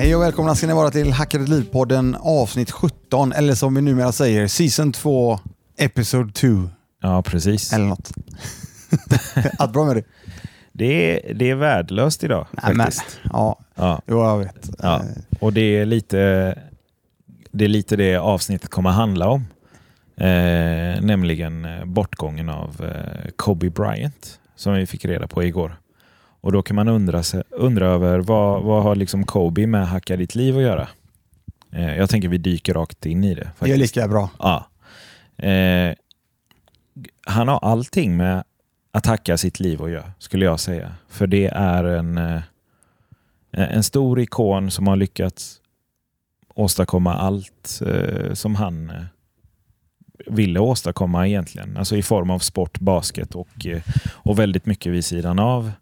Hej 0.00 0.16
och 0.16 0.22
välkomna 0.22 0.54
ska 0.54 0.66
ni 0.66 0.72
vara 0.72 0.90
till 0.90 1.12
Hackade 1.12 1.44
liv-podden 1.46 2.16
avsnitt 2.20 2.70
17, 2.70 3.32
eller 3.32 3.54
som 3.54 3.74
vi 3.74 3.80
numera 3.80 4.12
säger, 4.12 4.46
season 4.46 4.92
2, 4.92 5.38
episode 5.78 6.32
2, 6.32 6.46
Ja, 7.02 7.22
precis. 7.22 7.72
eller 7.72 7.84
något. 7.84 8.12
Allt 9.58 9.72
bra 9.72 9.84
med 9.84 9.96
det? 9.96 10.04
Det 10.72 10.84
är, 11.30 11.34
det 11.34 11.50
är 11.50 11.54
värdelöst 11.54 12.24
idag 12.24 12.46
Nej, 12.50 12.74
men, 12.74 12.76
faktiskt. 12.86 13.20
ja, 13.32 13.58
Ja, 13.74 14.02
jo, 14.06 14.18
jag 14.24 14.38
vet. 14.38 14.70
ja. 14.78 15.02
Och 15.40 15.52
det 15.52 15.60
är, 15.78 15.86
lite, 15.86 16.16
det 17.50 17.64
är 17.64 17.68
lite 17.68 17.96
det 17.96 18.16
avsnittet 18.16 18.70
kommer 18.70 18.90
handla 18.90 19.28
om. 19.28 19.44
Eh, 20.16 21.00
nämligen 21.02 21.64
eh, 21.64 21.84
bortgången 21.84 22.48
av 22.48 22.84
eh, 22.84 23.30
Kobe 23.36 23.70
Bryant 23.70 24.38
som 24.56 24.74
vi 24.74 24.86
fick 24.86 25.04
reda 25.04 25.26
på 25.28 25.44
igår. 25.44 25.76
Och 26.40 26.52
då 26.52 26.62
kan 26.62 26.76
man 26.76 26.88
undra, 26.88 27.22
sig, 27.22 27.42
undra 27.50 27.86
över 27.86 28.18
vad, 28.18 28.62
vad 28.62 28.82
har 28.82 28.94
liksom 28.96 29.24
Kobe 29.24 29.66
med 29.66 29.88
Hacka 29.88 30.16
ditt 30.16 30.34
liv 30.34 30.56
att 30.56 30.62
göra? 30.62 30.88
Eh, 31.72 31.96
jag 31.96 32.10
tänker 32.10 32.28
vi 32.28 32.38
dyker 32.38 32.74
rakt 32.74 33.06
in 33.06 33.24
i 33.24 33.34
det. 33.34 33.40
Det 33.40 33.46
är 33.46 33.50
Faktiskt. 33.50 33.96
lika 33.96 34.08
bra. 34.08 34.30
Ja. 34.38 34.66
Eh, 35.46 35.94
han 37.26 37.48
har 37.48 37.58
allting 37.58 38.16
med 38.16 38.44
att 38.92 39.06
hacka 39.06 39.36
sitt 39.38 39.60
liv 39.60 39.82
att 39.82 39.90
göra, 39.90 40.12
skulle 40.18 40.44
jag 40.44 40.60
säga. 40.60 40.94
För 41.08 41.26
det 41.26 41.46
är 41.46 41.84
en, 41.84 42.18
eh, 42.18 42.40
en 43.52 43.82
stor 43.82 44.20
ikon 44.20 44.70
som 44.70 44.86
har 44.86 44.96
lyckats 44.96 45.60
åstadkomma 46.54 47.14
allt 47.14 47.80
eh, 47.86 48.32
som 48.34 48.54
han 48.54 48.90
eh, 48.90 49.02
ville 50.26 50.60
åstadkomma 50.60 51.28
egentligen. 51.28 51.76
Alltså 51.76 51.96
i 51.96 52.02
form 52.02 52.30
av 52.30 52.38
sport, 52.38 52.80
basket 52.80 53.34
och, 53.34 53.66
eh, 53.66 53.82
och 54.12 54.38
väldigt 54.38 54.66
mycket 54.66 54.92
vid 54.92 55.04
sidan 55.04 55.38
av. 55.38 55.72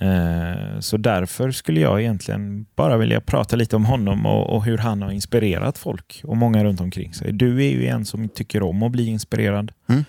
Eh, 0.00 0.80
Så 0.80 0.96
därför 0.96 1.50
skulle 1.50 1.80
jag 1.80 2.00
egentligen 2.00 2.66
bara 2.76 2.96
vilja 2.96 3.20
prata 3.20 3.56
lite 3.56 3.76
om 3.76 3.84
honom 3.84 4.26
och, 4.26 4.64
hur 4.64 4.78
han 4.78 5.02
har 5.02 5.10
inspirerat 5.10 5.78
folk 5.78 6.20
och 6.24 6.36
många 6.36 6.64
runt 6.64 6.80
omkring 6.80 7.14
sig. 7.14 7.32
Du 7.32 7.64
är 7.64 7.70
ju 7.70 7.86
en 7.86 8.04
som 8.04 8.28
tycker 8.28 8.62
om 8.62 8.82
att 8.82 8.92
bli 8.92 9.06
inspirerad. 9.06 9.72
Mm. 9.88 10.04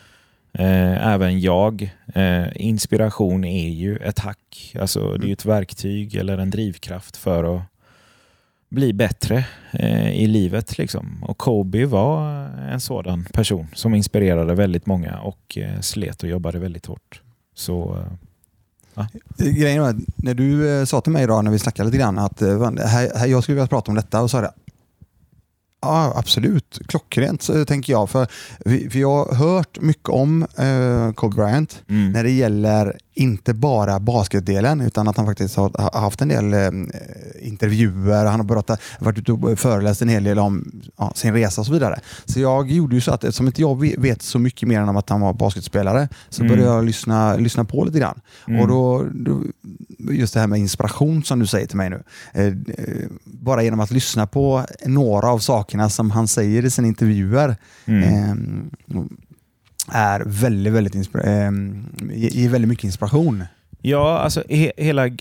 Eh, 0.53 1.07
Även 1.07 1.39
jag. 1.39 1.89
Eh, 2.13 2.45
Inspiration 2.55 3.43
är 3.43 3.69
ju 3.69 3.97
ett 3.97 4.19
hack. 4.19 4.75
Alltså 4.79 5.13
det 5.17 5.25
är 5.25 5.27
ju 5.27 5.33
ett 5.33 5.45
verktyg 5.45 6.15
eller 6.15 6.37
en 6.37 6.49
drivkraft 6.49 7.17
för 7.17 7.55
att 7.55 7.61
bli 8.69 8.93
bättre 8.93 9.45
i 10.13 10.27
livet. 10.27 10.77
Liksom. 10.77 11.23
Och 11.23 11.37
Kobe 11.37 11.85
var 11.85 12.45
en 12.71 12.79
sådan 12.79 13.25
person 13.33 13.67
som 13.73 13.95
inspirerade 13.95 14.55
väldigt 14.55 14.85
många 14.85 15.19
och 15.19 15.57
slet 15.81 16.23
och 16.23 16.29
jobbade 16.29 16.59
väldigt 16.59 16.85
hårt. 16.85 17.21
Så 17.53 17.97
Grejen 19.37 19.81
var 19.81 19.89
att 19.89 19.95
när 20.15 20.33
du 20.33 20.69
eh, 20.79 20.85
sa 20.85 21.01
till 21.01 21.11
mig 21.13 21.23
idag 21.23 21.43
när 21.43 21.51
vi 21.51 21.59
snackade 21.59 21.85
lite 21.89 21.97
grann 21.97 22.19
att 22.19 22.41
eh, 22.41 22.71
här, 22.85 23.11
här, 23.17 23.27
jag 23.27 23.43
skulle 23.43 23.55
vilja 23.55 23.67
prata 23.67 23.91
om 23.91 23.95
detta 23.95 24.21
och 24.21 24.31
sa 24.31 24.41
det 24.41 24.51
Ja, 25.81 26.13
absolut. 26.15 26.79
Klockrent 26.87 27.41
så 27.41 27.65
tänker 27.65 27.93
jag. 27.93 28.09
För, 28.09 28.27
vi- 28.65 28.89
för 28.89 28.99
jag 28.99 29.25
har 29.25 29.35
hört 29.35 29.81
mycket 29.81 30.09
om 30.09 30.41
eh, 30.57 31.11
Kobe 31.13 31.35
Bryant 31.35 31.81
mm. 31.89 32.11
när 32.11 32.23
det 32.23 32.31
gäller 32.31 32.97
inte 33.13 33.53
bara 33.53 33.99
basketdelen 33.99 34.81
utan 34.81 35.07
att 35.07 35.17
han 35.17 35.25
faktiskt 35.25 35.55
har 35.55 35.99
haft 35.99 36.21
en 36.21 36.27
del 36.27 36.53
eh, 36.53 36.69
intervjuer, 37.41 38.25
han 38.25 38.39
har 38.39 38.43
berättat, 38.47 38.81
varit 38.99 39.17
ute 39.17 39.31
och 39.31 39.59
föreläst 39.59 40.01
en 40.01 40.09
hel 40.09 40.23
del 40.23 40.39
om 40.39 40.71
ja, 40.97 41.11
sin 41.16 41.33
resa 41.33 41.61
och 41.61 41.67
så 41.67 41.73
vidare. 41.73 41.99
Så 42.25 42.39
jag 42.39 42.71
gjorde 42.71 42.95
ju 42.95 43.01
så 43.01 43.11
att 43.11 43.23
eftersom 43.23 43.47
inte 43.47 43.61
jag 43.61 43.79
ve- 43.81 43.95
vet 43.97 44.21
så 44.21 44.39
mycket 44.39 44.67
mer 44.69 44.79
än 44.81 44.89
om 44.89 44.97
att 44.97 45.09
han 45.09 45.21
var 45.21 45.33
basketspelare 45.33 46.09
så 46.29 46.43
Mm. 46.43 46.55
började 46.55 46.75
jag 46.75 46.85
lyssna, 46.85 47.35
lyssna 47.35 47.66
på 47.66 47.83
lite 47.85 47.99
grann. 47.99 48.19
Mm. 48.47 48.61
Och 48.61 48.67
då, 48.67 49.05
då, 49.13 49.41
just 50.13 50.34
det 50.34 50.39
här 50.39 50.47
med 50.47 50.59
inspiration 50.59 51.23
som 51.23 51.39
du 51.39 51.47
säger 51.47 51.67
till 51.67 51.78
mig 51.78 51.89
nu. 51.89 52.03
Eh, 52.34 52.45
eh, 52.45 52.53
bara 53.23 53.63
genom 53.63 53.79
att 53.79 53.91
lyssna 53.91 54.28
på 54.28 54.66
några 54.85 55.28
av 55.29 55.39
sakerna 55.39 55.89
som 55.89 56.11
han 56.11 56.28
säger 56.28 56.66
i 56.66 56.69
sina 56.69 56.88
intervjuer 56.88 57.55
Mm. 57.85 58.03
eh, 58.03 58.35
är 59.94 60.23
väldigt, 60.25 60.73
väldigt 60.73 60.95
inspira- 60.95 61.23
eh, 61.27 61.51
ge- 62.17 62.29
ger 62.41 62.50
väldigt 62.50 62.69
mycket 62.69 62.83
inspiration. 62.85 63.44
Ja, 63.81 64.17
alltså 64.19 64.44
he 64.50 64.72
hela 64.77 65.05
eh, 65.07 65.13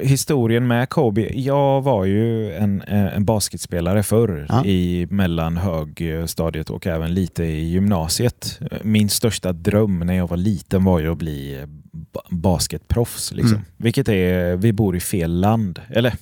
historien 0.00 0.66
med 0.66 0.88
Kobe. 0.88 1.28
Jag 1.40 1.82
var 1.82 2.04
ju 2.04 2.52
en, 2.52 2.82
eh, 2.82 3.16
en 3.16 3.24
basketspelare 3.24 4.02
förr 4.02 4.46
Ja. 4.48 4.64
i 4.64 5.06
mellan 5.10 5.56
högstadiet 5.56 6.70
och 6.70 6.86
även 6.86 7.14
lite 7.14 7.44
i 7.44 7.64
gymnasiet. 7.68 8.60
Min 8.82 9.08
största 9.08 9.52
dröm 9.52 9.98
när 9.98 10.14
jag 10.14 10.28
var 10.28 10.36
liten 10.36 10.84
var 10.84 10.98
ju 10.98 11.12
att 11.12 11.18
bli 11.18 11.64
ba- 12.12 12.20
basketproffs. 12.30 13.32
Liksom. 13.32 13.54
Mm. 13.56 13.64
Vilket 13.76 14.08
är, 14.08 14.56
vi 14.56 14.72
bor 14.72 14.96
i 14.96 15.00
fel 15.00 15.40
land. 15.40 15.80
Eller 15.90 16.14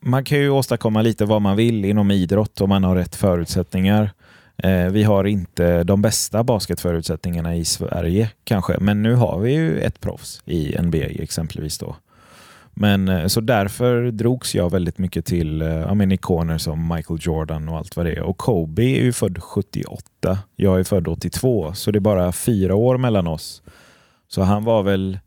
man 0.00 0.24
kan 0.24 0.38
ju 0.38 0.50
åstadkomma 0.50 1.02
lite 1.02 1.24
vad 1.24 1.42
man 1.42 1.56
vill 1.56 1.84
inom 1.84 2.10
idrott 2.10 2.60
om 2.60 2.68
man 2.68 2.84
har 2.84 2.96
rätt 2.96 3.14
förutsättningar. 3.16 4.10
Eh, 4.56 4.86
vi 4.86 5.02
har 5.02 5.24
inte 5.24 5.84
de 5.84 6.02
bästa 6.02 6.44
basketförutsättningarna 6.44 7.56
i 7.56 7.64
Sverige 7.64 8.30
kanske, 8.44 8.76
men 8.80 9.02
nu 9.02 9.14
har 9.14 9.38
vi 9.38 9.52
ju 9.52 9.80
ett 9.80 10.00
proffs 10.00 10.42
i 10.44 10.76
NBA 10.82 10.98
exempelvis. 10.98 11.78
då. 11.78 11.96
Men 12.74 13.08
eh, 13.08 13.26
Så 13.26 13.40
därför 13.40 14.10
drogs 14.10 14.54
jag 14.54 14.70
väldigt 14.70 14.98
mycket 14.98 15.26
till 15.26 15.62
eh, 15.62 15.94
men 15.94 16.12
ikoner 16.12 16.58
som 16.58 16.88
Michael 16.94 17.18
Jordan 17.22 17.68
och 17.68 17.76
allt 17.76 17.96
vad 17.96 18.06
det 18.06 18.12
är. 18.12 18.22
Och 18.22 18.38
Kobe 18.38 18.82
är 18.82 19.02
ju 19.02 19.12
född 19.12 19.42
78, 19.42 20.38
jag 20.56 20.80
är 20.80 20.84
född 20.84 21.08
82, 21.08 21.72
så 21.74 21.90
det 21.90 21.98
är 21.98 22.00
bara 22.00 22.32
fyra 22.32 22.74
år 22.74 22.98
mellan 22.98 23.26
oss. 23.26 23.62
Så 24.28 24.42
han 24.42 24.64
var 24.64 24.82
väl 24.82 25.18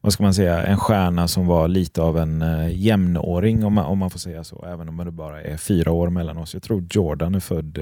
vad 0.00 0.12
ska 0.12 0.22
man 0.22 0.34
säga, 0.34 0.62
en 0.62 0.78
stjärna 0.78 1.28
som 1.28 1.46
var 1.46 1.68
lite 1.68 2.02
av 2.02 2.18
en 2.18 2.44
jämnåring 2.72 3.64
om 3.64 3.72
man, 3.72 3.84
om 3.84 3.98
man 3.98 4.10
får 4.10 4.18
säga 4.18 4.44
så, 4.44 4.64
även 4.68 4.88
om 4.88 4.96
det 4.96 5.10
bara 5.10 5.42
är 5.42 5.56
fyra 5.56 5.92
år 5.92 6.10
mellan 6.10 6.38
oss. 6.38 6.54
Jag 6.54 6.62
tror 6.62 6.86
Jordan 6.90 7.34
är 7.34 7.40
född 7.40 7.78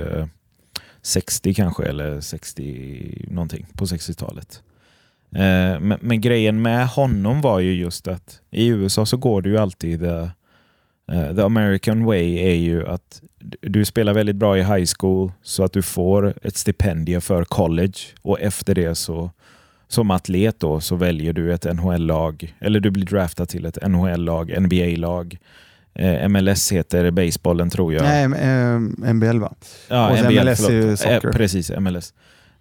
60 1.05 1.55
kanske, 1.55 1.85
eller 1.85 2.21
60 2.21 3.27
någonting 3.31 3.67
på 3.75 3.85
60-talet. 3.85 4.63
Eh, 5.35 5.81
men, 5.81 5.99
men 6.01 6.21
grejen 6.21 6.63
med 6.63 6.89
honom 6.89 7.41
var 7.41 7.61
ju 7.61 7.75
just 7.75 8.09
att 8.09 8.41
i 8.51 8.67
USA 8.67 9.07
så 9.07 9.17
går 9.17 9.43
det 9.43 9.49
ju 9.49 9.59
alltid 9.59 10.01
the, 10.01 10.31
uh, 11.13 11.35
the 11.37 11.43
American 11.43 12.05
way 12.05 12.39
är 12.39 12.55
ju 12.55 12.87
att 12.89 13.23
du- 13.39 13.69
du 13.69 13.85
spelar 13.85 14.15
väldigt 14.15 14.37
bra 14.37 14.59
i 14.59 14.63
high 14.63 14.87
school 14.99 15.33
så 15.43 15.65
att 15.65 15.73
du 15.73 15.83
får 15.83 16.35
ett 16.43 16.57
stipendium 16.57 17.21
för 17.21 17.45
college 17.45 17.99
och 18.23 18.41
efter 18.41 18.75
det 18.75 18.95
så 18.95 19.31
som 19.89 20.11
atlet 20.11 20.61
då 20.61 20.81
så 20.81 20.97
väljer 20.97 21.33
du 21.33 21.55
ett 21.55 21.65
NHL-lag 21.65 22.55
eller 22.61 22.81
du 22.81 22.91
blir 22.91 23.05
draftad 23.07 23.47
till 23.47 23.65
ett 23.67 23.79
NHL-lag, 23.89 24.55
NBA-lag. 24.63 25.39
Eh, 25.95 26.29
MLS 26.29 26.73
heter 26.73 27.11
basebollen 27.11 27.71
tror 27.71 27.95
jag. 27.95 28.03
Nej, 28.03 28.25
eh, 28.25 29.13
NBL 29.15 29.39
va? 29.39 29.55
Ja, 29.89 30.11
Och 30.11 30.19
NBL, 30.19 30.45
MLS 30.45 30.69
är 30.69 30.73
ju 30.73 30.83
förlåt. 30.83 30.99
soccer. 30.99 31.27
Eh, 31.27 31.33
precis, 31.33 31.71
MLS. 31.71 32.15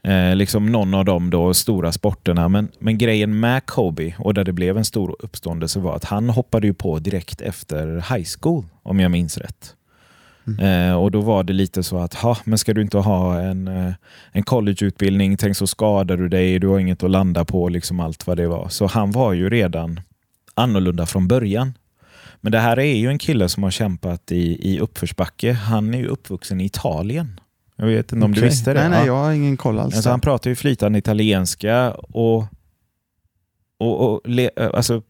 Eh, 0.04 0.36
liksom 0.36 0.66
någon 0.66 0.94
av 0.94 1.06
de 1.06 1.30
då 1.30 1.54
stora 1.54 1.92
sporterna. 1.92 2.50
Men, 2.50 2.68
men 2.80 2.98
grejen 2.98 3.40
med 3.40 3.66
Kobe 3.66 4.14
och 4.18 4.34
där 4.34 4.44
det 4.44 4.54
blev 4.54 4.78
en 4.78 4.86
stor 4.86 5.16
uppståndelse 5.20 5.80
var 5.80 5.96
att 5.96 6.04
han 6.04 6.30
hoppade 6.30 6.68
ju 6.68 6.74
på 6.74 7.00
direkt 7.00 7.42
efter 7.42 8.16
high 8.16 8.28
school, 8.40 8.66
om 8.84 9.00
jag 9.00 9.12
minns 9.12 9.38
rätt. 9.38 9.76
Mm. 10.48 10.90
Eh, 10.90 10.96
och 10.96 11.12
då 11.12 11.22
var 11.22 11.44
det 11.44 11.54
lite 11.54 11.84
så 11.84 11.98
att, 11.98 12.14
ha, 12.14 12.38
men 12.44 12.58
ska 12.58 12.74
du 12.74 12.82
inte 12.82 12.98
ha 12.98 13.40
en, 13.40 13.68
eh, 13.68 13.94
en 14.32 14.44
collegeutbildning, 14.44 15.38
tänk 15.38 15.58
så 15.58 15.68
skadar 15.68 16.18
du 16.18 16.30
dig, 16.30 16.60
du 16.60 16.68
har 16.68 16.80
inget 16.80 17.04
att 17.04 17.12
landa 17.12 17.46
på, 17.46 17.70
liksom 17.70 18.00
allt 18.00 18.28
vad 18.28 18.38
det 18.38 18.48
var. 18.48 18.70
Så 18.70 18.88
han 18.88 19.12
var 19.12 19.34
ju 19.34 19.50
redan 19.50 20.00
annorlunda 20.54 21.06
från 21.06 21.28
början. 21.28 21.74
Men 22.44 22.52
det 22.52 22.59
här 22.59 22.80
är 22.80 22.96
ju 22.96 23.08
en 23.09 23.18
kille 23.18 23.50
som 23.50 23.64
har 23.64 23.72
kämpat 23.72 24.31
i, 24.31 24.70
i 24.74 24.80
uppförsbacke. 24.80 25.54
Han 25.54 25.94
är 25.94 25.98
ju 25.98 26.08
uppvuxen 26.08 26.62
i 26.62 26.66
Italien. 26.66 27.40
Jag 27.76 27.86
vet 27.86 28.12
inte 28.12 28.25
om 28.25 28.31
du 28.34 28.42
visste 28.42 28.74
det? 28.74 28.80
Nej, 28.80 28.90
nej, 28.90 29.00
Ja. 29.00 29.06
jag 29.06 29.16
har 29.24 29.31
ingen 29.31 29.57
koll 29.57 29.80
alls. 29.80 29.95
Alltså, 29.95 30.10
han 30.10 30.19
pratar 30.22 30.50
ju 30.50 30.56
flytande 30.56 31.00
italienska 31.00 31.92
och, 31.92 32.45
och, 33.80 34.10
och 34.13 34.22
le, 34.25 34.50
alltså, 34.74 35.01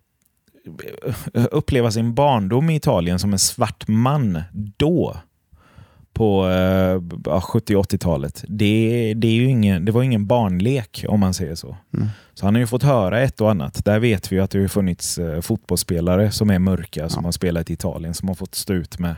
uppleva 1.34 1.92
sin 1.92 2.14
barndom 2.14 2.70
i 2.70 2.76
Italien 2.76 3.20
som 3.20 3.34
en 3.34 3.40
svart 3.40 3.88
man 3.88 4.42
då 4.78 5.18
på 6.14 6.46
eh, 6.50 7.02
ja, 7.26 7.40
70-80-talet. 7.40 8.44
Det, 8.48 9.14
det, 9.18 9.28
är 9.28 9.32
ju 9.34 9.46
ingen, 9.46 9.86
det 9.86 9.92
var 9.92 10.04
ingen 10.04 10.28
barnlek 10.28 11.06
om 11.08 11.20
man 11.20 11.34
säger 11.34 11.56
så. 11.56 11.78
Mm. 11.94 12.08
Så 12.34 12.46
han 12.46 12.56
har 12.56 12.60
ju 12.60 12.68
fått 12.68 12.84
höra 12.84 13.22
ett 13.22 13.42
och 13.42 13.52
annat. 13.52 13.86
Där 13.86 14.00
vet 14.00 14.32
vi 14.32 14.36
ju 14.36 14.42
att 14.42 14.52
det 14.52 14.62
har 14.62 14.68
funnits 14.68 15.18
eh, 15.18 15.42
fotbollsspelare 15.42 16.32
som 16.32 16.50
är 16.50 16.60
mörka 16.60 17.10
som 17.10 17.24
Ja. 17.24 17.28
har 17.28 17.32
spelat 17.32 17.70
i 17.70 17.74
Italien 17.74 18.14
som 18.14 18.28
har 18.28 18.36
fått 18.36 18.56
stå 18.56 18.74
ut 18.74 19.00
med, 19.00 19.16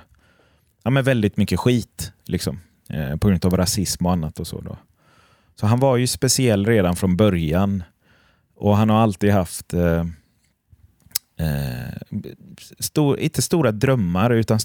ja, 0.84 0.90
med 0.90 1.06
väldigt 1.06 1.38
mycket 1.38 1.60
skit. 1.60 2.12
Liksom, 2.26 2.60
eh, 2.90 3.16
på 3.18 3.28
grund 3.28 3.46
av 3.46 3.58
rasism 3.58 4.06
och 4.06 4.12
annat. 4.12 4.40
och 4.40 4.48
så 4.48 4.62
då. 4.62 4.78
Så 5.60 5.66
han 5.68 5.80
var 5.80 5.98
ju 5.98 6.08
speciell 6.08 6.66
redan 6.66 6.96
från 6.96 7.18
början. 7.18 7.84
Och 8.56 8.78
han 8.78 8.90
har 8.90 8.98
alltid 8.98 9.32
haft 9.32 9.74
eh, 9.74 10.06
eh, 11.40 11.94
stor, 12.80 13.20
inte 13.20 13.42
stora 13.42 13.72
drömmar 13.72 14.30
utan 14.30 14.60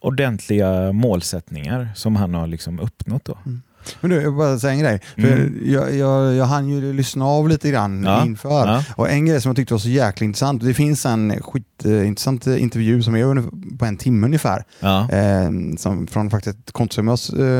ordentliga 0.00 0.92
målsättningar 0.92 1.88
som 1.94 2.16
han 2.16 2.34
har 2.34 2.46
liksom 2.46 2.80
uppnått. 2.80 3.24
Då. 3.24 3.38
Mm. 3.46 3.62
Men 4.00 4.10
du, 4.10 4.16
jag 4.16 4.22
vill 4.22 4.32
bara 4.38 4.58
säga 4.58 4.72
en 4.72 4.78
grej. 4.78 5.00
För 5.14 5.22
Mm. 5.32 5.58
jag, 5.64 5.94
jag, 5.96 6.34
jag 6.34 6.44
hann 6.44 6.68
ju 6.68 6.92
lyssna 6.92 7.24
av 7.24 7.48
lite 7.48 7.70
grann 7.70 8.02
Ja, 8.04 8.24
inför. 8.26 8.66
ja. 8.66 8.84
Och 8.96 9.10
en 9.10 9.26
grej 9.26 9.40
som 9.40 9.48
jag 9.48 9.56
tyckte 9.56 9.74
var 9.74 9.78
så 9.78 9.88
jäkla 9.88 10.24
intressant. 10.24 10.62
Det 10.64 10.74
finns 10.74 11.06
en 11.06 11.42
skitintressant 11.42 12.46
intervju 12.46 13.02
som 13.02 13.14
är 13.14 13.76
på 13.78 13.84
en 13.84 13.96
timme 13.96 14.26
ungefär. 14.26 14.64
Ja, 14.80 15.10
Eh, 15.10 15.50
som 15.78 16.06
från 16.06 16.30
faktiskt 16.30 16.58
ett 16.58 16.72
konto 16.72 16.94
som 16.94 17.08
jag 17.08 17.18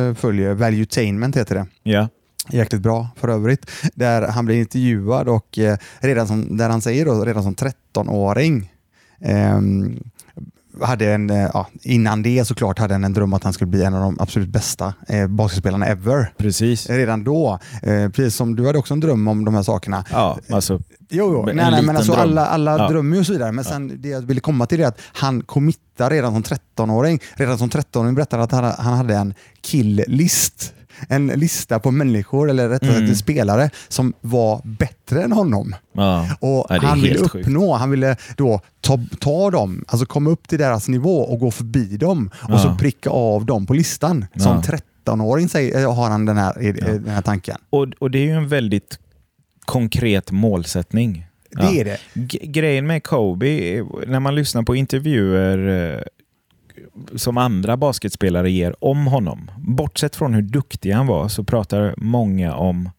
eh, 0.09 0.15
följer. 0.15 0.55
Valuetainment 0.55 1.37
heter 1.37 1.55
det. 1.55 1.67
ja. 1.83 2.09
Jäkligt 2.51 2.83
bra 2.83 3.09
för 3.17 3.29
övrigt. 3.29 3.71
Där 3.95 4.29
han 4.29 4.47
blir 4.47 4.57
intervjuad 4.57 5.29
och 5.29 5.59
eh, 5.59 5.79
redan 6.01 6.27
som, 6.27 6.57
där 6.57 6.69
han 6.71 6.81
säger 6.81 7.05
då, 7.05 7.25
redan 7.25 7.43
som 7.43 7.55
13-åring 7.55 8.73
ehm, 9.21 10.01
hade 10.83 11.13
en, 11.13 11.31
eh, 11.31 11.51
ja, 11.55 11.67
innan 11.83 12.23
det 12.23 12.45
såklart 12.45 12.79
hade 12.79 12.95
han 12.95 13.05
en 13.05 13.13
dröm 13.13 13.33
att 13.33 13.45
han 13.45 13.53
skulle 13.53 13.69
bli 13.71 13.85
en 13.85 13.95
av 13.95 14.01
de 14.01 14.21
absolut 14.21 14.49
bästa 14.49 14.95
eh, 15.09 15.27
basketspelarna 15.27 15.87
ever. 15.87 16.33
precis. 16.39 16.91
Redan 16.91 17.25
då, 17.25 17.59
eh, 17.83 18.09
precis 18.09 18.37
som 18.37 18.57
du 18.57 18.67
hade 18.67 18.79
också 18.79 18.95
en 18.95 19.01
dröm 19.01 19.29
om 19.29 19.45
de 19.45 19.55
här 19.55 19.63
sakerna. 19.63 20.05
Ja, 20.13 20.39
alltså, 20.51 20.81
Jo, 21.11 21.31
jo. 21.33 21.49
En 21.49 21.57
Nej, 21.57 21.71
nej, 21.71 21.83
men 21.83 21.97
alltså 21.97 22.13
dröm. 22.13 22.23
alla, 22.23 22.47
alla 22.47 22.79
Ja. 22.79 22.89
drömmer 22.89 23.19
och 23.21 23.27
så 23.27 23.33
vidare. 23.33 23.53
Men 23.53 23.65
sen 23.65 23.93
det 24.03 24.09
jag 24.09 24.21
ville 24.21 24.41
komma 24.41 24.67
till 24.67 24.81
är 24.81 24.87
att 24.87 24.99
han 25.13 25.41
committar 25.43 26.11
redan 26.11 26.33
som 26.33 26.43
13-åring. 26.43 27.21
Redan 27.35 27.59
som 27.59 27.69
13-åring 27.71 28.15
berättade 28.15 28.43
att 28.43 28.53
han, 28.53 28.65
han 28.65 28.97
hade 28.97 29.15
en 29.15 29.35
kill-list. 29.63 30.73
En 31.09 31.27
lista 31.27 31.79
på 31.79 31.91
människor, 31.91 32.51
eller 32.51 32.69
rättare 32.69 32.91
Mm. 32.97 33.07
sagt 33.09 33.19
spelare, 33.19 33.71
som 33.89 34.13
var 34.21 34.61
bättre 34.65 35.23
än 35.23 35.33
honom. 35.33 35.75
ja. 35.93 36.29
Och 36.41 36.67
Ja, 36.69 36.79
han 36.83 37.01
ville 37.01 37.15
helt 37.19 37.31
sjukt. 37.31 37.47
uppnå, 37.49 37.73
han 37.75 37.91
ville 37.91 38.17
då 38.37 38.61
ta, 38.81 38.99
ta 39.21 39.51
dem, 39.51 39.85
alltså 39.89 40.07
komma 40.07 40.31
upp 40.31 40.49
till 40.49 40.59
deras 40.59 40.89
nivå 40.89 41.19
och 41.21 41.39
gå 41.39 41.51
förbi 41.51 41.97
dem 41.97 42.31
och 42.35 42.51
Ja. 42.55 42.59
så 42.59 42.75
pricka 42.75 43.11
av 43.11 43.47
dem 43.47 43.67
på 43.67 43.75
listan. 43.75 44.27
Som 44.37 44.53
Ja. 44.53 44.63
13-åring 45.07 45.49
säger, 45.49 45.81
eh, 45.83 45.95
har 45.95 46.11
han 46.11 46.25
den 46.25 46.37
här, 46.37 46.67
eh, 46.67 46.75
den 46.75 47.09
här 47.09 47.23
tanken. 47.23 47.57
Och, 47.71 47.87
och 47.99 48.11
det 48.11 48.19
är 48.19 48.25
ju 48.25 48.33
en 48.33 48.49
väldigt 48.49 48.99
konkret 49.65 50.31
målsättning. 50.33 51.25
Det 51.51 51.81
är 51.81 51.85
det. 51.85 51.99
G- 52.15 52.41
grejen 52.43 52.87
med 52.87 53.03
Kobe, 53.03 53.47
är- 53.49 54.07
när 54.07 54.21
man 54.21 54.35
lyssnar 54.35 54.63
på 54.63 54.77
intervjuer 54.77 55.95
eh, 55.97 56.01
som 57.17 57.39
andra 57.39 57.77
basketspelare 57.77 58.51
ger 58.51 58.85
om 58.85 59.07
honom, 59.07 59.51
bortsett 59.59 60.17
från 60.17 60.35
hur 60.35 60.43
duktig 60.43 60.93
han 60.93 61.07
var, 61.07 61.29
så 61.29 61.45
pratar 61.45 61.95
många 61.97 62.55
om 62.55 62.91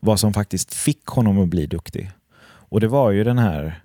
vad 0.00 0.20
som 0.20 0.32
faktiskt 0.34 0.74
fick 0.74 1.06
honom 1.06 1.42
att 1.42 1.48
bli 1.48 1.66
duktig. 1.66 2.10
Och 2.70 2.80
det 2.80 2.88
var 2.88 3.10
ju 3.10 3.24
den 3.24 3.38
här 3.38 3.82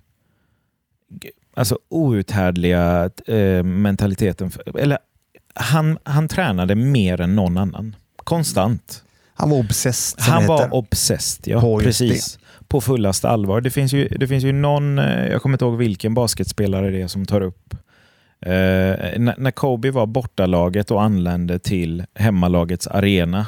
alltså 1.54 1.80
outhärdliga 1.90 3.10
eh, 3.28 3.64
mentaliteten. 3.64 4.52
Eller 4.80 4.98
han, 5.56 5.98
han 6.04 6.28
tränade 6.28 6.76
mer 6.76 7.22
än 7.22 7.36
någon 7.36 7.58
annan. 7.58 7.96
Konstant. 8.18 9.04
Han 9.36 9.50
var 9.50 9.58
obsessed 9.58 10.22
Han 10.22 10.42
det 10.42 10.48
var 10.48 10.58
heter. 10.58 10.74
obsessed, 10.76 11.48
ja. 11.48 11.62
På 11.62 11.80
precis. 11.80 12.40
På 12.68 12.82
fullaste 12.82 13.30
allvar. 13.30 13.62
Det 13.62 13.70
finns, 13.70 13.94
ju, 13.94 14.08
det 14.08 14.28
finns 14.28 14.44
ju 14.44 14.52
någon, 14.52 15.00
eh, 15.00 15.28
jag 15.28 15.42
kommer 15.42 15.56
inte 15.56 15.66
ihåg 15.66 15.78
vilken 15.78 16.14
basketspelare 16.14 16.92
det 16.92 17.02
är 17.02 17.08
som 17.08 17.26
tar 17.26 17.42
upp 17.42 17.76
Eh, 18.46 19.20
när, 19.20 19.52
Kobe 19.52 19.92
var 19.92 20.06
bortalaget 20.06 20.92
och 20.92 21.04
anlände 21.04 21.60
till 21.60 22.04
hemmalagets 22.16 22.88
arena, 22.88 23.48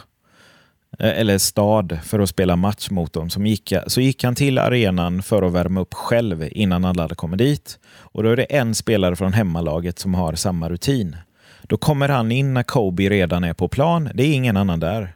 eh, 1.00 1.20
eller 1.20 1.38
stad, 1.38 2.00
för 2.04 2.20
att 2.20 2.30
spela 2.30 2.56
match 2.56 2.90
mot 2.90 3.14
dem, 3.14 3.30
så 3.30 3.42
gick, 3.42 3.74
så 3.88 4.02
gick 4.02 4.24
han 4.24 4.36
till 4.36 4.60
arenan 4.60 5.24
för 5.24 5.44
att 5.44 5.54
värma 5.54 5.82
upp 5.82 5.94
själv 5.94 6.48
innan 6.52 6.86
alla 6.86 7.02
hade 7.02 7.16
kommit 7.16 7.38
dit. 7.38 7.80
Och 7.98 8.24
Då 8.24 8.30
är 8.30 8.36
det 8.36 8.44
en 8.44 8.76
spelare 8.76 9.16
från 9.16 9.34
hemmalaget 9.34 10.00
som 10.00 10.14
har 10.14 10.34
samma 10.34 10.70
rutin. 10.70 11.16
Då 11.62 11.78
kommer 11.78 12.10
han 12.10 12.32
in 12.32 12.54
när 12.54 12.64
Kobe 12.64 13.10
redan 13.10 13.44
är 13.44 13.54
på 13.54 13.68
plan. 13.68 14.10
Det 14.14 14.24
är 14.24 14.34
ingen 14.34 14.58
annan 14.58 14.80
där. 14.80 15.16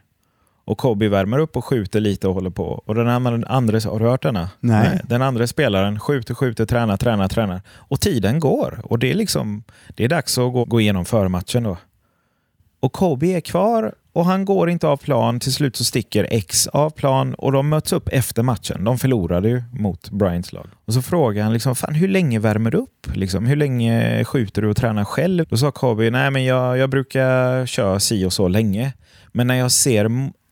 Och 0.69 0.77
Kobe 0.77 1.09
värmer 1.09 1.39
upp 1.39 1.57
och 1.57 1.65
skjuter 1.65 1.99
lite 1.99 2.27
och 2.27 2.33
håller 2.33 2.49
på. 2.49 2.83
Och 2.85 2.95
den 2.95 3.07
andra, 3.47 3.79
har 3.89 3.99
du 3.99 4.05
hört 4.05 4.23
denna? 4.23 4.49
Nej. 4.59 5.01
Den 5.03 5.21
andra 5.21 5.47
spelaren 5.47 5.99
skjuter, 5.99 6.33
skjuter, 6.33 6.65
tränar, 6.65 6.97
tränar, 6.97 7.27
tränar. 7.27 7.61
Och 7.69 7.99
tiden 7.99 8.39
går. 8.39 8.79
Och 8.83 8.99
det 8.99 9.11
är 9.11 9.13
liksom 9.13 9.63
det 9.95 10.03
är 10.03 10.07
dags 10.07 10.37
att 10.37 10.53
gå, 10.53 10.65
gå 10.65 10.81
igenom 10.81 11.05
förmatchen 11.05 11.63
då. 11.63 11.77
Och 12.79 12.93
Kobe 12.93 13.27
är 13.27 13.41
kvar 13.41 13.93
och 14.13 14.25
han 14.25 14.45
går 14.45 14.69
inte 14.69 14.87
av 14.87 14.97
plan. 14.97 15.39
Till 15.39 15.53
slut 15.53 15.75
så 15.75 15.83
sticker 15.83 16.27
X 16.29 16.67
av 16.67 16.89
plan 16.89 17.33
och 17.33 17.51
de 17.51 17.69
möts 17.69 17.93
upp 17.93 18.09
efter 18.11 18.43
matchen. 18.43 18.83
De 18.83 18.99
förlorade 18.99 19.49
ju 19.49 19.63
mot 19.71 20.09
Bryants 20.09 20.53
lag. 20.53 20.67
Och 20.85 20.93
så 20.93 21.01
frågar 21.01 21.43
han 21.43 21.53
liksom, 21.53 21.75
fan 21.75 21.93
hur 21.93 22.07
länge 22.07 22.39
värmer 22.39 22.71
du 22.71 22.77
upp? 22.77 23.07
Liksom, 23.13 23.45
hur 23.45 23.55
länge 23.55 24.23
skjuter 24.25 24.61
du 24.61 24.67
och 24.67 24.77
tränar 24.77 25.05
själv? 25.05 25.45
Då 25.49 25.57
sa 25.57 25.71
Kobe, 25.71 26.09
nej 26.09 26.31
men 26.31 26.45
jag, 26.45 26.77
jag 26.77 26.89
brukar 26.89 27.65
köra 27.65 27.99
si 27.99 28.25
och 28.25 28.33
så 28.33 28.47
länge. 28.47 28.93
Men 29.31 29.47
när 29.47 29.55
jag 29.55 29.71
ser 29.71 30.09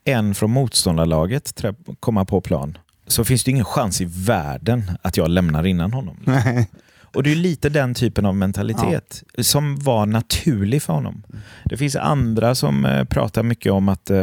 en 0.07 0.36
från 0.36 0.51
motståndarlaget 0.51 1.63
komma 2.00 2.25
på 2.25 2.42
plan 2.42 2.77
så 3.07 3.24
finns 3.24 3.44
det 3.44 3.51
ingen 3.51 3.65
chans 3.65 4.01
i 4.01 4.06
världen 4.06 4.92
att 5.01 5.18
jag 5.18 5.30
lämnar 5.30 5.65
innan 5.65 5.94
honom. 5.94 6.18
Nej. 6.25 6.69
Och 7.15 7.24
det 7.24 7.31
är 7.31 7.36
lite 7.36 7.69
den 7.69 7.94
typen 7.94 8.25
av 8.25 8.36
mentalitet 8.36 9.24
som 9.42 9.75
var 9.80 10.06
naturlig 10.06 10.81
för 10.81 10.94
honom. 10.94 11.24
Det 11.65 11.77
finns 11.77 11.95
andra 11.95 12.56
som 12.56 12.86
eh, 12.86 13.04
pratar 13.04 13.44
mycket 13.44 13.71
om 13.71 13.89
att 13.89 14.09
eh, 14.09 14.21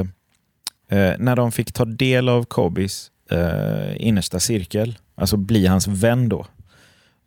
eh, 0.89 1.13
när 1.19 1.37
de 1.37 1.53
fick 1.53 1.73
ta 1.73 1.85
del 1.85 2.29
av 2.29 2.45
Kobis 2.45 3.11
eh, 3.31 4.07
innersta 4.07 4.41
cirkel, 4.41 4.99
alltså 5.15 5.37
bli 5.37 5.67
hans 5.67 5.87
vän 5.87 6.29
då, 6.29 6.47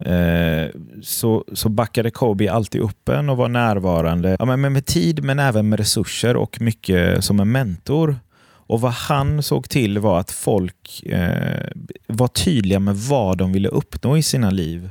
eh, 0.06 0.68
så, 1.04 1.44
så 1.54 1.70
backade 1.70 2.12
Kobe 2.12 2.52
alltid 2.52 2.82
upp 2.82 3.10
en 3.10 3.30
och 3.30 3.38
var 3.38 3.50
närvarande 3.50 4.36
ja, 4.40 4.46
men 4.46 4.74
med 4.74 4.86
tid 4.86 5.24
men 5.24 5.40
även 5.40 5.70
med 5.70 5.80
resurser 5.80 6.36
och 6.36 6.62
mycket 6.62 7.24
som 7.24 7.40
en 7.40 7.52
mentor. 7.52 8.20
Och 8.68 8.82
vad 8.82 8.92
han 8.92 9.44
såg 9.44 9.70
till 9.70 10.00
var 10.00 10.20
att 10.20 10.32
folk 10.32 11.04
eh, 11.04 11.68
var 12.08 12.28
tydliga 12.28 12.80
med 12.80 12.96
vad 12.96 13.38
de 13.38 13.52
ville 13.52 13.70
uppnå 13.70 14.18
i 14.18 14.24
sina 14.24 14.50
liv 14.50 14.90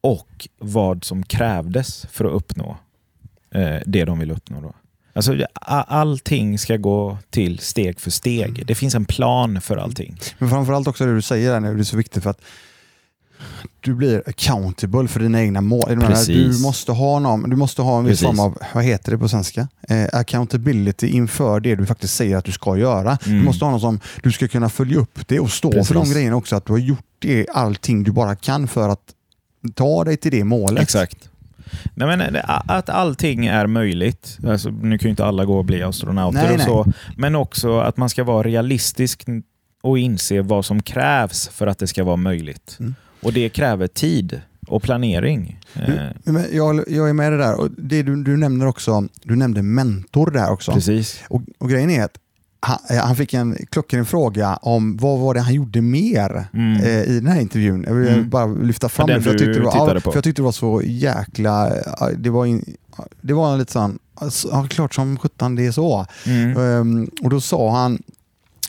och 0.00 0.48
vad 0.58 1.04
som 1.04 1.22
krävdes 1.22 2.06
för 2.10 2.24
att 2.24 2.32
uppnå 2.32 2.76
eh, 3.50 3.78
det 3.86 4.04
de 4.04 4.18
vill 4.18 4.30
uppnå. 4.30 4.60
Då. 4.60 4.74
Alltså, 5.12 5.46
allting 5.86 6.58
ska 6.58 6.76
gå 6.76 7.18
till 7.30 7.58
steg 7.58 8.00
för 8.00 8.10
steg. 8.10 8.66
Det 8.66 8.74
finns 8.74 8.94
en 8.94 9.04
plan 9.04 9.60
för 9.60 9.76
allting. 9.76 10.18
Men 10.38 10.50
framförallt 10.50 10.88
också 10.88 11.06
det 11.06 11.14
du 11.14 11.22
säger 11.22 11.52
där 11.52 11.60
nu, 11.60 11.74
det 11.74 11.80
är 11.80 11.84
så 11.84 11.96
viktigt 11.96 12.22
för 12.22 12.30
att 12.30 12.40
du 13.80 13.94
blir 13.94 14.22
accountable 14.26 15.08
för 15.08 15.20
dina 15.20 15.40
egna 15.42 15.60
mål. 15.60 15.88
Menar, 15.88 16.06
Precis. 16.06 16.56
Du 16.56 16.62
måste 16.62 16.92
ha, 16.92 17.18
någon, 17.18 17.50
du 17.50 17.56
måste 17.56 17.82
ha 17.82 17.98
en 17.98 18.04
viss 18.04 18.20
Precis. 18.20 18.26
form 18.26 18.40
av, 18.40 18.58
vad 18.74 18.84
heter 18.84 19.12
det 19.12 19.18
på 19.18 19.28
svenska? 19.28 19.68
Eh, 19.88 20.06
accountability 20.12 21.06
inför 21.08 21.60
det 21.60 21.74
du 21.74 21.86
faktiskt 21.86 22.14
säger 22.14 22.36
att 22.36 22.44
du 22.44 22.52
ska 22.52 22.76
göra. 22.76 23.18
Du 23.24 23.30
Mm. 23.30 23.44
måste 23.44 23.64
ha 23.64 23.70
någon 23.70 23.80
som 23.80 24.00
du 24.22 24.32
ska 24.32 24.48
kunna 24.48 24.68
följa 24.68 24.98
upp 24.98 25.28
det 25.28 25.40
och 25.40 25.50
stå 25.50 25.72
för 25.84 25.94
de 25.94 26.00
Precis. 26.00 26.14
grejerna 26.14 26.36
också. 26.36 26.56
Att 26.56 26.66
du 26.66 26.72
har 26.72 26.78
gjort 26.80 27.04
det, 27.18 27.46
allting 27.54 28.02
du 28.02 28.12
bara 28.12 28.34
kan 28.36 28.68
för 28.68 28.88
att 28.88 29.02
ta 29.74 30.04
dig 30.04 30.16
till 30.16 30.30
det 30.30 30.44
målet. 30.44 30.82
Exakt. 30.82 31.28
Nej, 31.94 32.08
men 32.16 32.36
eh, 32.36 32.42
att 32.66 32.88
allting 32.88 33.46
är 33.46 33.66
möjligt. 33.66 34.38
Alltså, 34.46 34.70
nu 34.70 34.98
kan 34.98 35.06
ju 35.06 35.10
inte 35.10 35.24
alla 35.24 35.44
gå 35.44 35.58
och 35.58 35.64
bli 35.64 35.82
astronauter 35.82 36.42
Nej, 36.42 36.50
och 36.52 36.56
nej. 36.58 36.66
så. 36.66 36.92
Men 37.16 37.34
också 37.34 37.78
att 37.80 37.96
man 37.96 38.08
ska 38.08 38.24
vara 38.24 38.42
realistisk 38.42 39.24
och 39.82 39.98
inse 39.98 40.42
vad 40.42 40.64
som 40.64 40.82
krävs 40.82 41.48
för 41.48 41.66
att 41.66 41.78
det 41.78 41.86
ska 41.86 42.04
vara 42.04 42.16
möjligt. 42.16 42.76
Mm. 42.80 42.94
Och 43.22 43.32
det 43.32 43.48
kräver 43.48 43.86
tid 43.86 44.40
och 44.66 44.82
planering. 44.82 45.58
Eh, 45.74 46.36
jag, 46.52 46.84
jag 46.88 47.08
är 47.08 47.12
med 47.12 47.32
det 47.32 47.38
där. 47.38 47.60
Och 47.60 47.70
det 47.70 48.02
du, 48.02 48.22
du 48.24 48.36
nämner 48.36 48.66
också, 48.66 49.08
du 49.24 49.36
nämnde 49.36 49.62
mentor 49.62 50.30
där 50.30 50.50
också. 50.50 50.72
Precis. 50.72 51.20
Och, 51.28 51.42
och 51.58 51.70
grejen 51.70 51.90
är 51.90 52.04
att 52.04 52.18
han, 52.60 52.78
eh, 52.90 52.96
han 52.96 53.16
fick 53.16 53.34
en 53.34 53.56
klockren 53.70 54.06
fråga 54.06 54.56
om 54.62 54.96
vad 54.96 55.18
var 55.20 55.34
det 55.34 55.40
han 55.40 55.54
gjorde 55.54 55.80
mer 55.80 56.46
Mm. 56.52 56.80
eh, 56.82 57.02
i 57.02 57.14
den 57.20 57.26
här 57.26 57.40
intervjun. 57.40 57.84
Jag 57.88 57.94
vill 57.94 58.08
Mm. 58.08 58.30
bara 58.30 58.46
lyfta 58.46 58.88
fram 58.88 59.06
Den 59.06 59.16
det, 59.18 59.22
för 59.22 59.30
jag, 59.30 59.38
tyckte 59.38 59.58
det 59.58 59.64
var, 59.64 60.00
för 60.00 60.12
jag 60.14 60.24
tyckte 60.24 60.42
det 60.42 60.44
var 60.44 60.52
så 60.52 60.82
jäkla... 60.84 61.72
Det 62.16 62.30
var, 62.30 62.46
in, 62.46 62.76
det 63.20 63.32
var 63.34 63.56
lite 63.56 63.72
sån, 63.72 63.98
alltså, 64.14 64.48
ja, 64.52 64.66
klart 64.70 64.94
som 64.94 65.18
sjutton 65.18 65.54
det 65.54 65.66
är 65.66 65.72
så. 65.72 66.06
Mm. 66.26 66.56
Ehm, 66.56 67.10
och 67.22 67.30
då 67.30 67.40
sa 67.40 67.76
han, 67.76 68.02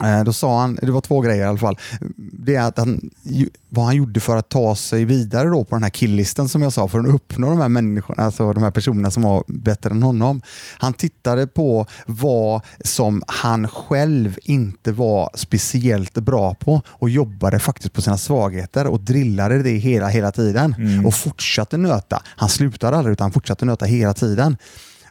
eh, 0.03 0.23
då 0.23 0.33
sa 0.33 0.61
han, 0.61 0.79
det 0.81 0.91
var 0.91 1.01
två 1.01 1.21
grejer 1.21 1.41
i 1.43 1.47
alla 1.47 1.57
fall. 1.57 1.77
Det 2.45 2.55
är 2.55 2.67
att 2.67 2.77
han, 2.77 3.09
vad 3.69 3.85
han 3.85 3.95
gjorde 3.95 4.19
för 4.19 4.37
att 4.37 4.49
ta 4.49 4.75
sig 4.75 5.05
vidare 5.05 5.49
då 5.49 5.63
på 5.63 5.75
den 5.75 5.83
här 5.83 5.89
killisten 5.89 6.49
som 6.49 6.61
jag 6.61 6.73
sa, 6.73 6.87
för 6.87 6.99
att 6.99 7.05
uppnå 7.07 7.49
de 7.49 7.59
här 7.59 7.69
människorna, 7.69 8.23
alltså 8.23 8.53
de 8.53 8.63
här 8.63 8.71
personerna 8.71 9.11
som 9.11 9.23
var 9.23 9.43
bättre 9.47 9.89
än 9.89 10.03
honom. 10.03 10.41
Han 10.77 10.93
tittade 10.93 11.47
på 11.47 11.85
vad 12.05 12.61
som 12.83 13.23
han 13.27 13.67
själv 13.67 14.37
inte 14.43 14.91
var 14.91 15.29
speciellt 15.35 16.13
bra 16.13 16.53
på 16.55 16.81
och 16.87 17.09
jobbade 17.09 17.59
faktiskt 17.59 17.93
på 17.93 18.01
sina 18.01 18.17
svagheter 18.17 18.87
och 18.87 18.99
drillade 18.99 19.63
det 19.63 19.69
hela, 19.77 20.07
hela 20.07 20.31
tiden 20.31 20.75
Mm. 20.77 21.05
och 21.05 21.13
fortsatte 21.13 21.77
nöta. 21.77 22.21
Han 22.25 22.49
slutade 22.49 22.97
aldrig 22.97 23.13
utan 23.13 23.25
han 23.25 23.31
fortsatte 23.31 23.65
nöta 23.65 23.85
hela 23.85 24.13
tiden. 24.13 24.57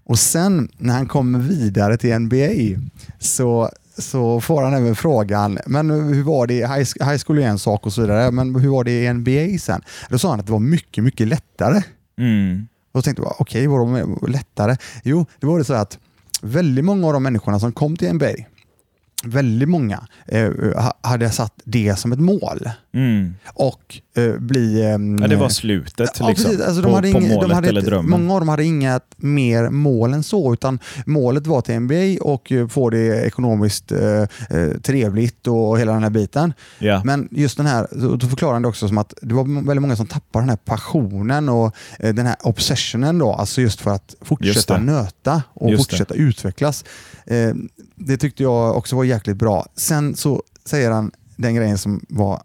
Och 0.05 0.19
sen 0.19 0.69
när 0.79 0.95
han 0.95 1.07
kommer 1.09 1.39
vidare 1.39 1.97
till 1.97 2.19
NBA 2.19 2.81
så, 3.19 3.71
så 3.99 4.41
får 4.41 4.63
han 4.63 4.75
även 4.75 4.95
frågan, 4.97 5.59
men 5.67 5.91
hur 5.91 6.23
var 6.23 6.47
det 6.47 6.55
i 6.55 6.67
high, 6.67 7.19
school 7.27 7.39
är 7.39 7.43
en 7.43 7.59
sak 7.59 7.87
och 7.87 7.93
så 7.93 8.01
vidare, 8.01 8.31
men 8.31 8.55
hur 8.55 8.69
var 8.71 8.85
det 8.85 9.05
i 9.05 9.13
NBA 9.13 9.59
sen? 9.59 9.83
Då 10.09 10.19
sa 10.19 10.31
han 10.31 10.41
att 10.41 10.47
det 10.47 10.53
var 10.53 10.59
mycket, 10.61 11.05
mycket 11.05 11.29
lättare. 11.29 11.83
Mm. 12.19 12.67
Och 12.93 12.99
då 12.99 13.03
tänkte 13.03 13.23
jag, 13.23 13.35
okej, 13.39 13.43
okay, 13.61 13.67
vadå 13.67 13.87
med- 13.87 14.31
lättare? 14.31 14.77
Jo, 15.05 15.27
det 15.41 15.47
var 15.47 15.59
det 15.59 15.65
så 15.65 15.75
att 15.75 15.99
väldigt 16.43 16.85
många 16.85 17.07
av 17.07 17.13
de 17.13 17.23
människorna 17.23 17.61
som 17.61 17.73
kom 17.73 17.97
till 17.97 18.13
NBA 18.15 18.33
väldigt 19.25 19.69
många 19.69 20.07
eh, 20.29 20.51
ha- 20.77 20.99
hade 21.03 21.31
satt 21.31 21.53
det 21.65 21.99
som 21.99 22.13
ett 22.13 22.19
mål. 22.21 22.69
Mm. 22.95 23.35
Och 23.55 24.01
eh, 24.17 24.39
bli... 24.39 24.83
ehm, 24.87 25.19
Ja, 25.23 25.29
det 25.29 25.37
var 25.37 25.49
slutet 25.49 26.11
Ja, 26.21 26.29
liksom, 26.29 26.51
precis. 26.51 26.61
Alltså, 26.67 26.83
de 26.83 26.89
på, 26.89 26.95
hade 26.95 27.13
på 27.13 27.19
inga- 27.21 27.35
målet 27.35 27.49
de 27.49 27.55
hade 27.55 27.69
eller 27.69 27.83
drömmen. 27.83 28.11
Många 28.11 28.35
av 28.35 28.41
dem 28.41 28.49
hade 28.49 28.65
inget 28.65 29.05
mer 29.17 29.71
mål 29.71 30.15
än 30.15 30.23
så, 30.23 30.53
utan 30.53 30.79
målet 31.07 31.47
var 31.47 31.61
till 31.61 31.81
NBA 31.81 32.25
och 32.25 32.53
eh, 32.53 32.69
få 32.69 32.91
det 32.91 33.27
ekonomiskt 33.27 33.93
eh, 33.93 34.01
eh, 34.51 34.71
trevligt 34.83 35.47
och 35.47 35.79
hela 35.79 35.93
den 35.93 36.03
här 36.03 36.11
biten. 36.11 36.53
Ja. 36.79 37.03
Men 37.05 37.29
just 37.31 37.57
den 37.57 37.67
här, 37.67 37.87
då 38.19 38.29
förklarar 38.29 38.53
han 38.53 38.63
det 38.63 38.69
också 38.69 38.89
som 38.89 38.99
att 38.99 39.15
det 39.23 39.35
var 39.35 39.65
väldigt 39.67 39.83
många 39.83 39.97
som 39.97 40.07
tappade 40.07 40.43
den 40.43 40.49
här 40.49 40.57
passionen 40.57 41.49
och 41.49 41.75
eh, 41.99 42.15
den 42.15 42.27
här 42.27 42.37
obsessionen 42.43 43.19
då, 43.19 43.33
alltså 43.33 43.61
just 43.61 43.81
för 43.81 43.91
att 43.91 44.15
fortsätta 44.21 44.75
det. 44.79 44.85
nöta 44.85 45.43
och 45.55 45.71
Just 45.71 45.91
det. 45.91 45.97
fortsätta 45.97 46.15
utvecklas. 46.15 46.85
Eh, 47.27 47.55
det 47.95 48.17
tyckte 48.17 48.43
jag 48.43 48.77
också 48.77 48.97
var 48.97 49.05
jäkligt 49.05 49.37
bra. 49.37 49.67
Sen 49.77 50.17
så 50.17 50.43
säger 50.65 50.91
han 50.91 51.11
den 51.37 51.55
grejen 51.55 51.79
som 51.79 52.05
var 52.09 52.43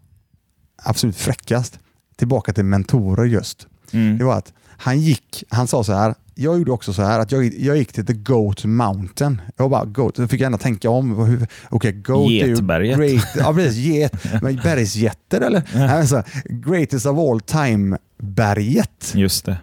absolut 0.82 1.16
fräckast, 1.16 1.78
tillbaka 2.16 2.52
till 2.52 2.64
mentorer 2.64 3.24
just. 3.24 3.66
Mm. 3.92 4.18
Det 4.18 4.24
var 4.24 4.38
att 4.38 4.52
han 4.80 5.00
gick, 5.00 5.44
han 5.48 5.66
sa 5.66 5.84
så 5.84 5.92
här, 5.92 6.14
jag 6.34 6.58
gjorde 6.58 6.72
också 6.72 6.92
så 6.92 7.02
här 7.02 7.20
att 7.20 7.32
jag, 7.32 7.44
jag 7.44 7.76
gick 7.76 7.92
till 7.92 8.06
the 8.06 8.12
Goat 8.12 8.64
Mountain. 8.64 9.40
Jag 9.56 9.70
bara 9.70 9.84
Goat, 9.84 10.14
då 10.14 10.28
fick 10.28 10.40
jag 10.40 10.46
gärna 10.46 10.58
tänka 10.58 10.90
om. 10.90 11.46
Okej, 11.68 11.92
Goat 11.92 12.30
Getberget. 12.30 12.98
är 12.98 13.02
ju 13.02 13.08
great, 13.10 13.28
ja 13.36 13.54
precis, 13.54 13.76
get, 13.76 14.12
men 14.42 14.56
bergsjätter 14.56 15.40
eller? 15.40 15.62
Nej, 15.74 15.88
men 15.88 16.08
så, 16.08 16.22
greatest 16.44 17.06
of 17.06 17.18
all 17.18 17.40
time 17.40 17.98
berget. 18.18 19.12
Just 19.14 19.44
det. 19.44 19.56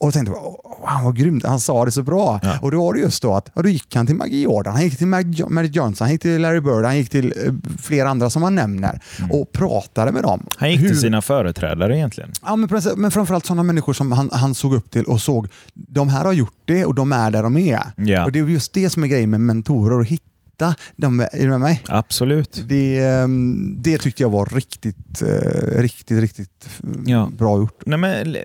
Och 0.00 0.12
tänkte, 0.12 0.32
"Åh, 0.32 0.54
han 0.84 1.04
var 1.04 1.12
grymt, 1.12 1.44
han 1.46 1.60
sa 1.60 1.84
det 1.84 1.90
så 1.92 2.02
bra. 2.02 2.40
Ja. 2.42 2.58
Och 2.62 2.70
då 2.70 2.84
var 2.84 2.94
det 2.94 3.00
just 3.00 3.22
då 3.22 3.34
att, 3.34 3.50
då 3.54 3.68
gick 3.68 3.94
han 3.94 4.06
till 4.06 4.16
Maggie 4.16 4.42
Jordan, 4.42 4.72
han 4.74 4.82
gick 4.84 4.98
till 4.98 5.06
Magic 5.06 5.76
Johnson, 5.76 6.04
han 6.04 6.12
gick 6.12 6.22
till 6.22 6.40
Larry 6.42 6.60
Bird, 6.60 6.84
han 6.84 6.96
gick 6.96 7.10
till 7.10 7.34
eh, 7.46 7.52
flera 7.82 8.08
andra 8.08 8.30
som 8.30 8.42
han 8.42 8.54
nämner 8.54 9.00
och 9.30 9.52
pratade 9.52 10.12
med 10.12 10.22
dem. 10.22 10.40
Mm. 10.40 10.46
Han 10.56 10.70
gick 10.70 10.80
Hur- 10.80 10.88
till 10.88 11.00
sina 11.00 11.22
företrädare 11.22 11.96
egentligen. 11.96 12.32
Ja, 12.44 12.56
men, 12.56 12.68
precis, 12.68 12.92
men 12.96 13.10
framförallt 13.10 13.46
sådana 13.46 13.62
människor 13.62 13.92
som 13.92 14.12
han, 14.12 14.30
han 14.32 14.54
såg 14.54 14.74
upp 14.74 14.90
till 14.90 15.04
och 15.04 15.20
såg, 15.20 15.48
de 15.74 16.08
här 16.08 16.24
har 16.24 16.32
gjort 16.32 16.56
det 16.64 16.84
och 16.84 16.94
de 16.94 17.12
är 17.12 17.30
där 17.30 17.42
de 17.42 17.56
är. 17.56 17.82
Ja. 17.96 18.24
Och 18.24 18.32
Det 18.32 18.38
är 18.38 18.44
just 18.44 18.72
det 18.72 18.90
som 18.90 19.02
är 19.04 19.06
grejen 19.08 19.30
med 19.30 19.40
mentorer, 19.40 20.00
att 20.00 20.06
hitta 20.06 20.74
dem. 20.96 21.20
Är 21.20 21.28
du 21.42 21.48
med 21.48 21.60
mig? 21.60 21.82
Absolut. 21.88 22.62
Det, 22.68 22.98
ehm, 22.98 23.76
det 23.82 23.98
tyckte 23.98 24.22
jag 24.22 24.30
var 24.30 24.46
riktigt, 24.46 25.22
eh, 25.22 25.80
riktigt, 25.80 26.20
riktigt 26.20 26.68
Ja. 27.06 27.30
bra 27.38 27.58
gjort. 27.58 27.82
Nej, 27.86 27.98
men, 27.98 28.36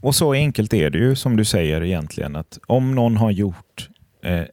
och 0.00 0.14
så 0.14 0.32
enkelt 0.32 0.74
är 0.74 0.90
det 0.90 0.98
ju 0.98 1.16
som 1.16 1.36
du 1.36 1.44
säger 1.44 1.84
egentligen. 1.84 2.36
att 2.36 2.58
Om 2.66 2.94
någon 2.94 3.16
har 3.16 3.30
gjort 3.30 3.88
eh, 4.22 4.44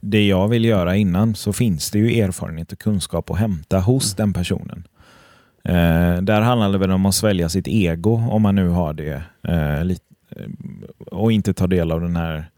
det 0.00 0.26
jag 0.26 0.48
vill 0.48 0.64
göra 0.64 0.96
innan 0.96 1.34
så 1.34 1.52
finns 1.52 1.90
det 1.90 1.98
ju 1.98 2.20
erfarenhet 2.20 2.72
och 2.72 2.78
kunskap 2.78 3.30
att 3.30 3.38
hämta 3.38 3.80
hos 3.80 4.14
den 4.14 4.32
personen. 4.32 4.84
Eh, 5.64 6.22
där 6.22 6.40
handlar 6.40 6.72
det 6.72 6.78
väl 6.78 6.90
om 6.90 7.06
att 7.06 7.14
svälja 7.14 7.48
sitt 7.48 7.68
ego 7.68 8.14
om 8.30 8.42
man 8.42 8.54
nu 8.54 8.68
har 8.68 8.92
det. 8.92 9.22
Eh, 9.48 9.80
eh, 9.80 9.86
och 11.06 11.32
inte 11.32 11.54
ta 11.54 11.66
del 11.66 11.92
av 11.92 12.00
den 12.00 12.16
här 12.16 12.50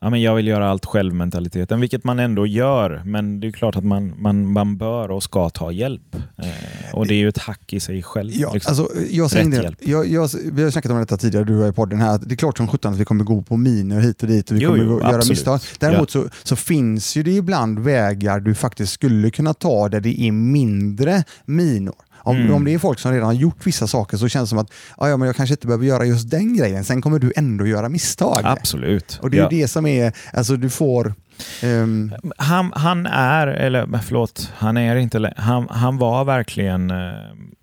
ja, 0.00 0.10
men 0.10 0.22
jag 0.22 0.34
vill 0.34 0.46
göra 0.46 0.70
allt 0.70 0.86
själv-mentaliteten, 0.86 1.80
vilket 1.80 2.04
man 2.04 2.18
ändå 2.18 2.46
gör. 2.46 3.02
Men 3.04 3.40
det 3.40 3.46
är 3.46 3.52
klart 3.52 3.76
att 3.76 3.84
man, 3.84 4.12
man, 4.18 4.52
man 4.52 4.76
bör 4.76 5.10
och 5.10 5.22
ska 5.22 5.50
ta 5.50 5.72
hjälp. 5.72 6.14
Eh, 6.38 6.94
och 6.94 7.06
det 7.06 7.14
är 7.14 7.18
ju 7.18 7.28
ett 7.28 7.38
hack 7.38 7.72
i 7.72 7.80
sig 7.80 8.02
själv. 8.02 8.30
Ja, 8.34 8.52
liksom. 8.54 8.70
alltså, 8.70 8.88
jag 9.10 9.30
säger 9.30 9.44
Rätt 9.44 9.56
det, 9.56 9.62
hjälp. 9.62 9.78
jag, 9.80 10.06
jag, 10.08 10.30
vi 10.52 10.62
har 10.62 10.70
snackat 10.70 10.92
om 10.92 10.98
detta 10.98 11.16
tidigare, 11.16 11.44
du 11.44 11.56
och 11.56 11.62
jag 11.62 11.68
i 11.68 11.72
podden 11.72 12.00
här. 12.00 12.14
att 12.14 12.28
Det 12.28 12.34
är 12.34 12.36
klart 12.36 12.56
som 12.56 12.68
sjutton 12.68 12.92
att 12.92 12.98
vi 13.00 13.04
kommer 13.04 13.24
gå 13.24 13.42
på 13.42 13.56
miner 13.56 14.00
hit 14.00 14.22
och 14.22 14.28
dit 14.28 14.50
och 14.50 14.56
vi 14.56 14.60
Jo, 14.60 14.70
kommer 14.70 14.84
jo, 14.84 15.00
göra 15.00 15.06
absolut. 15.08 15.28
misstag. 15.28 15.60
Däremot 15.78 16.10
så, 16.10 16.24
så 16.42 16.56
finns 16.56 17.16
ju 17.16 17.22
det 17.22 17.30
ibland 17.30 17.78
vägar 17.78 18.40
du 18.40 18.54
faktiskt 18.54 18.92
skulle 18.92 19.30
kunna 19.30 19.54
ta 19.54 19.88
där 19.88 20.00
det 20.00 20.20
är 20.20 20.32
mindre 20.32 21.24
minor. 21.44 21.94
Om, 22.22 22.36
Mm. 22.36 22.54
om 22.54 22.64
det 22.64 22.74
är 22.74 22.78
folk 22.78 22.98
som 22.98 23.12
redan 23.12 23.26
har 23.26 23.32
gjort 23.32 23.66
vissa 23.66 23.86
saker 23.86 24.16
så 24.16 24.28
känns 24.28 24.48
det 24.48 24.50
som 24.50 24.58
att 24.58 24.72
ja, 24.98 25.08
ja, 25.08 25.16
men 25.16 25.26
jag 25.26 25.36
kanske 25.36 25.52
inte 25.54 25.66
behöver 25.66 25.86
göra 25.86 26.04
just 26.04 26.30
den 26.30 26.56
grejen. 26.56 26.84
Sen 26.84 27.02
kommer 27.02 27.18
du 27.18 27.32
ändå 27.36 27.66
göra 27.66 27.88
misstag. 27.88 28.40
Absolut. 28.44 29.18
Och 29.22 29.30
det 29.30 29.36
är 29.38 29.42
Ja. 29.42 29.48
det 29.50 29.68
som 29.68 29.86
är, 29.86 30.12
alltså 30.32 30.56
du 30.56 30.70
får... 30.70 31.14
ehm, 31.62 32.12
Han, 32.36 32.72
han 32.74 33.06
är, 33.06 33.46
eller 33.46 33.98
förlåt, 34.02 34.52
han 34.56 34.76
är 34.76 34.96
inte 34.96 35.32
han, 35.36 35.66
han 35.70 35.98
var 35.98 36.24
verkligen 36.24 36.90
eh, 36.90 37.10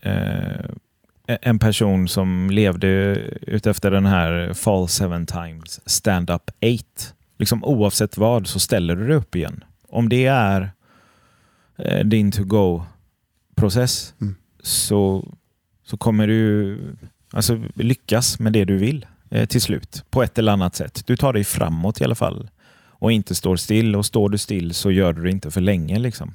eh, 0.02 1.38
en 1.42 1.60
person 1.60 2.08
som 2.08 2.50
levde 2.52 2.88
utefter 3.42 3.92
den 3.92 4.06
här 4.06 4.54
Fall 4.54 4.88
seven 4.88 5.26
times, 5.26 5.80
stand 5.90 6.30
up 6.30 6.52
eight. 6.60 7.14
Liksom 7.40 7.64
oavsett 7.64 8.18
vad 8.18 8.48
så 8.48 8.60
ställer 8.60 8.96
du 8.96 9.08
dig 9.08 9.16
upp 9.16 9.36
igen. 9.36 9.64
Om 9.90 10.10
det 10.10 10.26
är 10.26 10.72
eh, 11.78 12.00
din 12.06 12.32
to-go-process 12.32 14.14
Mm 14.22 14.36
så, 14.70 15.34
så 15.86 15.98
kommer 15.98 16.28
du 16.28 16.80
alltså, 17.32 17.62
lyckas 17.76 18.40
med 18.40 18.54
det 18.54 18.66
du 18.66 18.78
vill 18.78 19.06
eh, 19.30 19.46
till 19.46 19.62
slut 19.62 20.04
på 20.10 20.24
ett 20.24 20.38
eller 20.38 20.52
annat 20.52 20.76
sätt. 20.76 21.04
Du 21.06 21.18
tar 21.18 21.34
dig 21.34 21.44
framåt 21.44 22.02
i 22.02 22.04
alla 22.04 22.16
fall 22.16 22.50
och 23.00 23.12
inte 23.12 23.36
står 23.36 23.56
still. 23.56 23.96
Och 23.96 24.06
står 24.06 24.30
du 24.30 24.38
still 24.38 24.74
så 24.74 24.92
gör 24.92 25.14
du 25.14 25.24
det 25.24 25.32
inte 25.32 25.52
för 25.52 25.62
länge. 25.62 26.00
Liksom. 26.00 26.34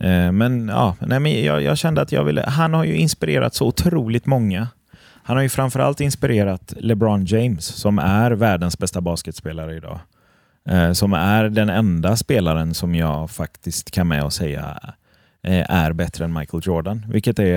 Eh, 0.00 0.32
men 0.32 0.68
ja, 0.68 0.96
nej, 1.00 1.20
men 1.20 1.44
jag, 1.44 1.62
jag 1.62 1.78
kände 1.78 2.00
att 2.00 2.12
jag 2.12 2.24
ville... 2.24 2.42
Han 2.42 2.74
har 2.74 2.84
ju 2.84 2.96
inspirerat 2.96 3.54
så 3.54 3.66
otroligt 3.66 4.26
många. 4.26 4.68
Han 5.22 5.36
har 5.36 5.42
ju 5.42 5.48
framförallt 5.48 6.00
inspirerat 6.00 6.74
LeBron 6.76 7.24
James 7.24 7.64
som 7.64 7.98
är 7.98 8.30
världens 8.30 8.78
bästa 8.78 9.00
basketspelare 9.00 9.76
idag. 9.76 10.00
Eh, 10.68 10.92
som 10.92 11.12
är 11.12 11.44
den 11.44 11.68
enda 11.68 12.16
spelaren 12.16 12.74
som 12.74 12.94
jag 12.94 13.30
faktiskt 13.30 13.90
kan 13.90 14.08
med 14.08 14.24
och 14.24 14.32
säga 14.32 14.94
är 15.42 15.92
bättre 15.92 16.24
än 16.24 16.32
Michael 16.32 16.62
Jordan. 16.66 17.06
Vilket 17.08 17.38
är... 17.38 17.56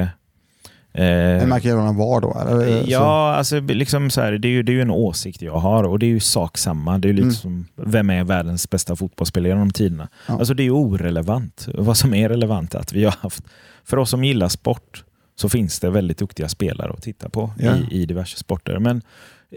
eh, 0.93 1.45
Michael 1.45 1.65
Jordan 1.75 1.95
var 1.95 2.21
då? 2.21 2.37
Eller? 2.41 2.83
Ja, 2.87 3.33
alltså, 3.35 3.59
liksom 3.59 4.09
så 4.09 4.21
här, 4.21 4.31
det, 4.31 4.47
är 4.47 4.51
ju, 4.51 4.63
det 4.63 4.71
är 4.71 4.73
ju 4.73 4.81
en 4.81 4.91
åsikt 4.91 5.41
jag 5.41 5.57
har 5.57 5.83
och 5.83 5.99
det 5.99 6.05
är 6.05 6.09
ju 6.09 6.19
sak 6.19 6.57
samma. 6.57 6.97
Det 6.97 7.07
är 7.07 7.13
ju 7.13 7.25
lite 7.29 7.47
Mm. 7.47 7.65
vem 7.75 8.09
är 8.09 8.23
världens 8.23 8.69
bästa 8.69 8.95
fotbollsspelare 8.95 9.49
genom 9.51 9.71
tiderna? 9.71 10.07
Ja. 10.27 10.33
Alltså 10.33 10.53
det 10.53 10.63
är 10.63 10.65
ju 10.65 10.71
orelevant. 10.71 11.67
Vad 11.73 11.97
som 11.97 12.13
är 12.13 12.29
relevant 12.29 12.75
är 12.75 12.79
att 12.79 12.93
vi 12.93 13.03
har 13.03 13.15
haft, 13.19 13.43
för 13.83 13.97
oss 13.97 14.09
som 14.09 14.23
gillar 14.23 14.47
sport, 14.49 15.03
så 15.35 15.49
finns 15.49 15.79
det 15.79 15.89
väldigt 15.89 16.17
duktiga 16.17 16.47
spelare 16.49 16.91
att 16.93 17.01
titta 17.01 17.29
på 17.29 17.51
Ja. 17.59 17.71
i, 17.91 18.01
i 18.01 18.05
diverse 18.05 18.37
sporter. 18.37 18.79
Men 18.79 19.01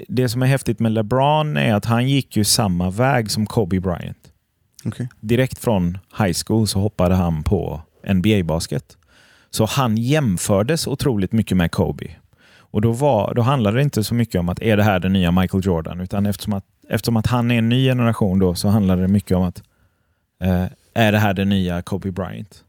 det 0.09 0.29
som 0.29 0.43
är 0.43 0.47
häftigt 0.47 0.81
med 0.81 0.93
LeBron 0.93 1.57
är 1.57 1.75
att 1.75 1.85
han 1.85 2.09
gick 2.09 2.37
ju 2.37 2.45
samma 2.45 2.91
väg 2.91 3.31
som 3.31 3.47
Kobe 3.47 3.81
Bryant. 3.81 4.19
Okej. 4.85 5.09
Direkt 5.21 5.59
från 5.59 5.99
high 6.19 6.37
school 6.47 6.67
så 6.67 6.79
hoppade 6.81 7.15
han 7.15 7.43
på 7.43 7.81
NBA-basket. 8.07 8.97
Så 9.51 9.65
han 9.65 9.97
jämfördes 9.97 10.87
otroligt 10.87 11.33
mycket 11.33 11.57
med 11.57 11.71
Kobe. 11.71 12.07
Och 12.57 12.81
då, 12.81 12.93
var, 12.93 13.35
då 13.35 13.43
handlade 13.43 13.77
det 13.77 13.83
inte 13.83 14.05
så 14.05 14.15
mycket 14.15 14.39
om 14.39 14.49
att 14.49 14.63
är 14.63 14.77
det 14.77 14.83
här 14.83 14.99
den 14.99 15.13
nya 15.13 15.31
Michael 15.31 15.67
Jordan? 15.67 16.01
Utan 16.01 16.27
eftersom 16.27 16.53
att, 16.53 16.65
eftersom 16.89 17.17
att 17.17 17.27
han 17.27 17.51
är 17.51 17.59
en 17.59 17.69
ny 17.69 17.85
generation 17.85 18.39
då 18.39 18.55
så 18.55 18.69
handlade 18.69 19.03
det 19.03 19.09
mycket 19.09 19.37
om 19.37 19.43
att 19.43 19.63
eh, 20.43 20.65
är 20.95 21.13
det 21.13 21.19
här 21.19 21.35
den 21.35 21.49
nya 21.49 21.83
Kobe 21.83 22.11
Bryant? 22.11 22.65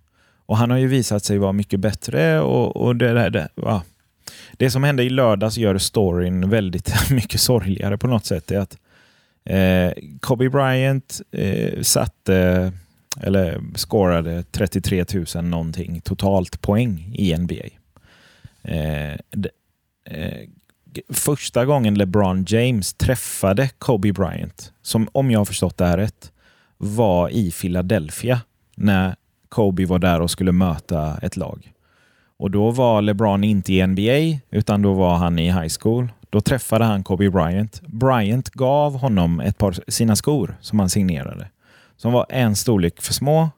Och 0.45 0.57
han 0.57 0.71
har 0.71 0.77
ju 0.77 0.87
visat 0.87 1.23
sig 1.23 1.37
vara 1.37 1.51
mycket 1.51 1.79
bättre 1.79 2.39
och, 2.39 2.77
och 2.77 2.95
det, 2.95 3.13
det, 3.13 3.29
det, 3.29 3.49
ja. 3.55 3.83
det 4.51 4.69
som 4.69 4.83
hände 4.83 5.03
i 5.03 5.09
lördags 5.09 5.57
gör 5.57 5.77
storyn 5.77 6.49
väldigt 6.49 6.93
mycket 7.11 7.41
sorgligare 7.41 7.97
på 7.97 8.07
något 8.07 8.25
sätt. 8.25 8.47
Det 8.47 8.55
är 8.55 8.59
att 8.59 8.77
eh, 9.45 10.03
Kobe 10.19 10.49
Bryant 10.49 11.21
eh, 11.31 11.81
satte 11.81 12.71
eller 13.21 13.61
scorade 13.75 14.43
33 14.43 15.05
000 15.35 15.43
någonting 15.43 16.01
totalt 16.01 16.61
poäng 16.61 17.11
i 17.13 17.37
NBA. 17.37 17.65
Eh, 18.63 19.19
de, 19.31 19.49
eh, 20.09 20.49
första 21.09 21.65
gången 21.65 21.93
LeBron 21.93 22.45
James 22.47 22.93
träffade 22.93 23.69
Kobe 23.79 24.13
Bryant, 24.13 24.73
som 24.81 25.07
om 25.11 25.31
jag 25.31 25.39
har 25.39 25.45
förstått 25.45 25.77
det 25.77 25.85
här 25.85 25.97
rätt, 25.97 26.31
var 26.77 27.29
i 27.29 27.51
Philadelphia 27.51 28.41
när 28.75 29.15
Kobe 29.49 29.85
var 29.85 29.99
där 29.99 30.21
och 30.21 30.31
skulle 30.31 30.51
möta 30.51 31.17
ett 31.21 31.37
lag. 31.37 31.71
Och 32.37 32.51
Då 32.51 32.71
var 32.71 33.01
LeBron 33.01 33.43
inte 33.43 33.73
i 33.73 33.87
NBA, 33.87 34.39
utan 34.49 34.81
då 34.81 34.93
var 34.93 35.15
han 35.15 35.39
i 35.39 35.51
high 35.51 35.73
school. 35.79 36.07
Då 36.29 36.41
träffade 36.41 36.85
han 36.85 37.03
Kobe 37.03 37.29
Bryant. 37.29 37.81
Bryant 37.81 38.49
gav 38.49 38.97
honom 38.97 39.39
ett 39.39 39.57
par 39.57 39.91
sina 39.91 40.15
skor 40.15 40.57
som 40.61 40.79
han 40.79 40.89
signerade. 40.89 41.47
Som 41.97 42.13
var 42.13 42.25
en 42.29 42.55
storlek 42.55 43.01
för 43.01 43.13
små 43.13 43.49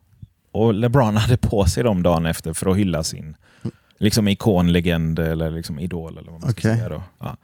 och 0.52 0.74
LeBron 0.74 1.18
hade 1.18 1.38
på 1.38 1.66
sig 1.66 1.84
dem 1.84 2.04
dagen 2.04 2.26
efter 2.26 2.54
för 2.54 2.70
att 2.72 2.78
hylla 2.78 3.04
sin 3.04 3.36
liksom 3.98 4.28
ikonlegend 4.28 5.20
eller 5.20 5.52
liksom 5.52 5.80
idol. 5.80 6.18
Eller 6.18 6.32
vad 6.32 6.42
man 6.42 6.52
ska 6.52 6.60
Okej. 6.60 6.78
säga 6.78 6.90
då. 6.90 7.04
Ja. 7.20 7.38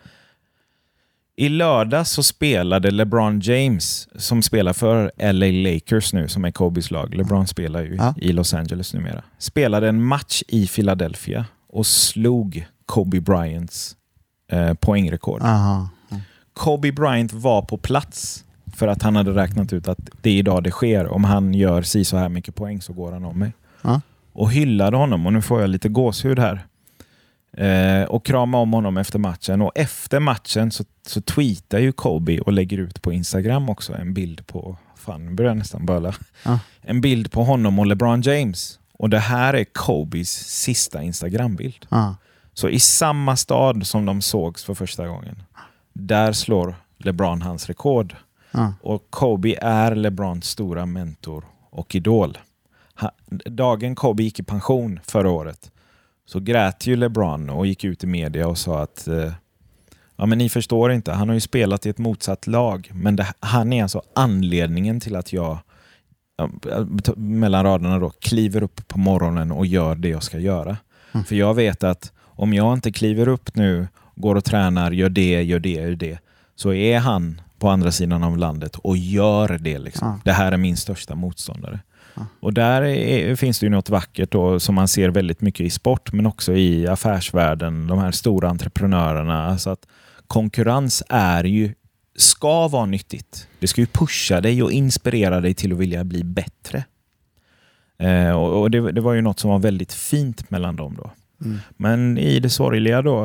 I 1.35 1.49
lördag 1.49 2.07
så 2.07 2.23
spelade 2.23 2.91
LeBron 2.91 3.39
James, 3.39 4.07
som 4.23 4.41
spelar 4.41 4.73
för 4.73 5.11
LA 5.33 5.71
Lakers 5.71 6.13
nu, 6.13 6.27
som 6.27 6.45
är 6.45 6.51
Kobes 6.51 6.91
lag. 6.91 7.13
LeBron 7.15 7.47
spelar 7.47 7.81
ju 7.83 7.95
Ja. 7.95 8.13
i 8.17 8.31
Los 8.31 8.53
Angeles 8.53 8.93
numera. 8.93 9.23
Spelade 9.37 9.89
en 9.89 10.03
match 10.03 10.43
i 10.47 10.67
Philadelphia 10.67 11.45
och 11.69 11.85
slog 11.87 12.65
Kobe 12.85 13.21
Bryants 13.21 13.95
eh, 14.51 14.73
poängrekord. 14.73 15.41
Aha. 15.41 15.89
Kobe 16.53 16.91
Bryant 16.91 17.33
var 17.33 17.61
på 17.61 17.77
plats 17.77 18.45
För 18.73 18.87
att 18.87 19.03
han 19.03 19.15
hade 19.15 19.31
räknat 19.31 19.73
ut 19.73 19.87
att 19.87 19.99
det 20.21 20.29
är 20.29 20.37
idag 20.37 20.63
det 20.63 20.71
sker. 20.71 21.07
Om 21.07 21.23
han 21.23 21.53
gör 21.53 21.81
si 21.81 22.05
så 22.05 22.17
här 22.17 22.29
mycket 22.29 22.55
poäng 22.55 22.81
så 22.81 22.93
går 22.93 23.11
han 23.11 23.25
om 23.25 23.39
mig. 23.39 23.53
Ja. 23.81 24.01
Och 24.33 24.51
hyllade 24.51 24.97
honom 24.97 25.25
och 25.25 25.33
nu 25.33 25.41
får 25.41 25.61
jag 25.61 25.69
lite 25.69 25.89
gåshud 25.89 26.39
här. 26.39 26.65
Eh, 27.57 28.03
och 28.03 28.25
krama 28.25 28.57
om 28.57 28.73
honom 28.73 28.97
efter 28.97 29.19
matchen. 29.19 29.61
Och 29.61 29.71
efter 29.75 30.19
matchen 30.19 30.71
så, 30.71 30.83
så 31.07 31.21
tweetar 31.21 31.79
ju 31.79 31.91
Kobe 31.91 32.39
och 32.39 32.53
lägger 32.53 32.77
ut 32.77 33.01
på 33.01 33.13
Instagram 33.13 33.69
också 33.69 33.93
en 33.93 34.13
bild 34.13 34.47
på, 34.47 34.77
fan 34.95 35.25
nu 35.25 35.31
börjar 35.31 35.51
jag 35.51 35.57
nästan 35.57 35.85
böla. 35.85 36.13
Ja. 36.43 36.59
En 36.81 37.01
bild 37.01 37.31
på 37.31 37.43
honom 37.43 37.79
och 37.79 37.85
LeBron 37.85 38.21
James. 38.21 38.79
Och 38.93 39.09
det 39.09 39.19
här 39.19 39.53
är 39.53 39.63
Kobes 39.63 40.29
sista 40.47 41.03
Instagram-bild. 41.03 41.85
Ja. 41.89 42.15
Så 42.53 42.69
i 42.69 42.79
samma 42.79 43.35
stad 43.35 43.87
som 43.87 44.05
de 44.05 44.21
sågs 44.21 44.63
för 44.63 44.73
första 44.73 45.07
gången, 45.07 45.43
där 45.93 46.33
slår 46.33 46.75
LeBron 46.97 47.41
hans 47.41 47.67
rekord. 47.67 48.15
Ja. 48.53 48.73
Och 48.81 49.07
Kobe 49.09 49.55
är 49.61 49.95
LeBrons 49.95 50.49
stora 50.49 50.85
mentor 50.85 51.45
och 51.69 51.95
idol. 51.95 52.37
Ha, 52.99 53.11
dagen 53.45 53.95
Kobe 53.95 54.23
gick 54.23 54.39
i 54.39 54.43
pension 54.43 54.99
förra 55.03 55.29
året 55.29 55.71
så 56.25 56.39
grät 56.39 56.87
ju 56.87 56.95
LeBron 56.95 57.49
och 57.49 57.67
gick 57.67 57.83
ut 57.83 58.03
i 58.03 58.07
media 58.07 58.47
och 58.47 58.57
sa 58.57 58.81
att 58.81 59.07
eh, 59.07 59.31
ja, 60.15 60.25
men 60.25 60.37
ni 60.37 60.49
förstår 60.49 60.91
inte, 60.91 61.11
han 61.11 61.29
har 61.29 61.33
ju 61.33 61.39
spelat 61.39 61.85
i 61.85 61.89
ett 61.89 61.97
motsatt 61.97 62.47
lag, 62.47 62.91
men 62.93 63.15
det, 63.15 63.27
han 63.39 63.73
är 63.73 63.83
alltså 63.83 64.01
anledningen 64.13 64.99
till 64.99 65.15
att 65.15 65.33
jag 65.33 65.57
ja, 66.37 66.49
mellan 67.15 67.63
raderna 67.63 67.99
då, 67.99 68.09
kliver 68.09 68.63
upp 68.63 68.87
på 68.87 68.99
morgonen 68.99 69.51
och 69.51 69.65
gör 69.65 69.95
det 69.95 70.09
jag 70.09 70.23
ska 70.23 70.39
göra. 70.39 70.77
Mm. 71.11 71.25
För 71.25 71.35
jag 71.35 71.53
vet 71.53 71.83
att 71.83 72.11
om 72.21 72.53
jag 72.53 72.73
inte 72.73 72.91
kliver 72.91 73.27
upp 73.27 73.55
nu, 73.55 73.87
går 74.15 74.35
och 74.35 74.45
tränar, 74.45 74.91
gör 74.91 75.09
det, 75.09 75.43
gör 75.43 75.59
det, 75.59 75.69
gör 75.69 75.95
det, 75.95 76.19
så 76.55 76.73
är 76.73 76.99
han 76.99 77.41
på 77.63 77.69
andra 77.69 77.91
sidan 77.91 78.23
av 78.23 78.37
landet 78.37 78.75
och 78.75 78.97
gör 78.97 79.57
det. 79.57 79.79
Liksom. 79.79 80.07
Ja. 80.07 80.19
Det 80.23 80.31
här 80.31 80.51
är 80.51 80.57
min 80.57 80.77
största 80.77 81.15
motståndare. 81.15 81.79
Ja. 82.15 82.25
Och 82.39 82.53
där 82.53 82.81
är, 82.81 83.35
finns 83.35 83.59
det 83.59 83.65
ju 83.65 83.69
något 83.69 83.89
vackert 83.89 84.31
då, 84.31 84.59
som 84.59 84.75
man 84.75 84.87
ser 84.87 85.09
väldigt 85.09 85.41
mycket 85.41 85.65
i 85.65 85.69
sport, 85.69 86.13
men 86.13 86.25
också 86.25 86.53
i 86.53 86.87
affärsvärlden, 86.87 87.87
de 87.87 87.99
här 87.99 88.11
stora 88.11 88.49
entreprenörerna. 88.49 89.45
Alltså 89.45 89.69
att 89.69 89.87
konkurrens 90.27 91.03
är 91.09 91.43
ju, 91.43 91.73
ska 92.15 92.67
vara 92.67 92.85
nyttigt. 92.85 93.47
Det 93.59 93.67
ska 93.67 93.81
ju 93.81 93.87
pusha 93.87 94.41
dig 94.41 94.63
och 94.63 94.71
inspirera 94.71 95.41
dig 95.41 95.53
till 95.53 95.73
att 95.73 95.79
vilja 95.79 96.03
bli 96.03 96.23
bättre. 96.23 96.83
Eh, 97.97 98.31
och 98.31 98.61
och 98.61 98.71
det, 98.71 98.91
det 98.91 99.01
var 99.01 99.13
ju 99.13 99.21
något 99.21 99.39
som 99.39 99.49
var 99.49 99.59
väldigt 99.59 99.93
fint 99.93 100.49
mellan 100.49 100.75
dem 100.75 100.95
då. 100.97 101.11
Mm. 101.45 101.59
Men 101.77 102.17
i 102.17 102.39
det 102.39 102.49
sorgliga 102.49 103.01
då, 103.01 103.23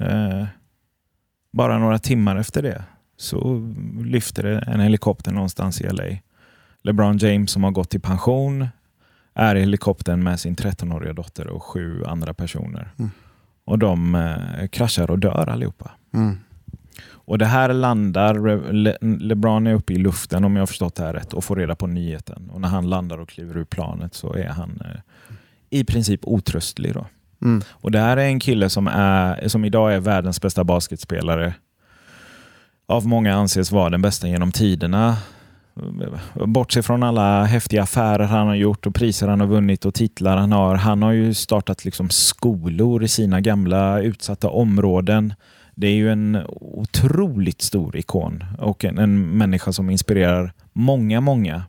eh, 0.00 0.44
bara 1.52 1.78
några 1.78 1.98
timmar 1.98 2.36
efter 2.36 2.62
det, 2.62 2.84
så 3.16 3.70
lyfter 4.04 4.42
det 4.42 4.58
en 4.58 4.80
helikopter 4.80 5.32
någonstans 5.32 5.80
i 5.80 5.88
LA. 5.88 6.04
LeBron 6.82 7.16
James 7.16 7.50
som 7.50 7.64
har 7.64 7.70
gått 7.70 7.94
i 7.94 7.98
pension 7.98 8.68
är 9.34 9.54
i 9.54 9.60
helikoptern 9.60 10.22
med 10.22 10.40
sin 10.40 10.56
13-åriga 10.56 11.12
dotter 11.12 11.46
och 11.46 11.62
sju 11.62 12.04
andra 12.04 12.34
personer. 12.34 12.92
Mm. 12.98 13.10
Och 13.64 13.78
de 13.78 14.14
eh, 14.14 14.68
kraschar 14.68 15.10
och 15.10 15.18
dör 15.18 15.48
allihopa. 15.48 15.90
Mm. 16.14 16.38
Och 17.04 17.38
det 17.38 17.46
här 17.46 17.72
landar, 17.72 18.72
Le, 18.72 18.96
LeBron 19.00 19.66
är 19.66 19.74
uppe 19.74 19.92
i 19.92 19.96
luften 19.96 20.44
om 20.44 20.56
jag 20.56 20.62
har 20.62 20.66
förstått 20.66 20.94
det 20.94 21.02
här 21.02 21.14
rätt 21.14 21.32
och 21.32 21.44
får 21.44 21.56
reda 21.56 21.76
på 21.76 21.86
nyheten. 21.86 22.50
Och 22.50 22.60
när 22.60 22.68
han 22.68 22.90
landar 22.90 23.18
och 23.18 23.28
kliver 23.28 23.56
ur 23.56 23.64
planet 23.64 24.14
så 24.14 24.34
är 24.34 24.48
han 24.48 24.82
eh, 24.84 25.00
i 25.70 25.84
princip 25.84 26.20
otröstlig. 26.22 26.94
Då. 26.94 27.06
Mm. 27.42 27.62
Och 27.68 27.90
det 27.90 27.98
här 27.98 28.16
är 28.16 28.26
en 28.26 28.40
kille 28.40 28.70
som, 28.70 28.86
är, 28.86 29.48
som 29.48 29.64
idag 29.64 29.94
är 29.94 30.00
världens 30.00 30.40
bästa 30.40 30.64
basketspelare. 30.64 31.54
Av 32.86 33.06
många 33.06 33.34
anses 33.34 33.72
vara 33.72 33.90
den 33.90 34.02
bästa 34.02 34.28
genom 34.28 34.52
tiderna. 34.52 35.16
Bortsett 36.46 36.86
från 36.86 37.02
alla 37.02 37.44
häftiga 37.44 37.82
affärer 37.82 38.24
han 38.24 38.46
har 38.46 38.54
gjort 38.54 38.86
och 38.86 38.94
priser 38.94 39.28
han 39.28 39.40
har 39.40 39.46
vunnit 39.46 39.84
och 39.84 39.94
titlar 39.94 40.36
han 40.36 40.52
har. 40.52 40.74
Han 40.74 41.02
har 41.02 41.12
ju 41.12 41.34
startat 41.34 41.84
liksom 41.84 42.10
skolor 42.10 43.04
i 43.04 43.08
sina 43.08 43.40
gamla 43.40 44.00
utsatta 44.00 44.48
områden. 44.48 45.34
Det 45.74 45.86
är 45.86 45.94
ju 45.94 46.12
en 46.12 46.38
otroligt 46.50 47.62
stor 47.62 47.96
ikon 47.96 48.44
och 48.58 48.84
en, 48.84 48.98
en 48.98 49.38
människa 49.38 49.72
som 49.72 49.90
inspirerar 49.90 50.52
många, 50.72 51.20
många 51.20 51.62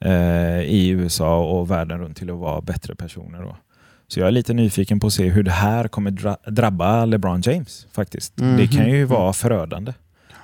eh, 0.00 0.60
i 0.60 0.88
USA 0.88 1.44
och 1.44 1.70
världen 1.70 1.98
runt 1.98 2.16
till 2.16 2.30
att 2.30 2.38
vara 2.38 2.60
bättre 2.60 2.94
personer. 2.94 3.42
Då. 3.42 3.56
Så 4.08 4.20
jag 4.20 4.26
är 4.26 4.32
lite 4.32 4.54
nyfiken 4.54 5.00
på 5.00 5.06
att 5.06 5.12
se 5.12 5.28
hur 5.28 5.42
det 5.42 5.50
här 5.50 5.88
kommer 5.88 6.10
dra 6.10 6.36
drabba 6.46 7.04
LeBron 7.04 7.40
James 7.40 7.86
faktiskt. 7.92 8.40
Mhm. 8.40 8.56
Det 8.56 8.66
kan 8.66 8.90
ju 8.90 9.04
vara 9.04 9.32
förödande. 9.32 9.92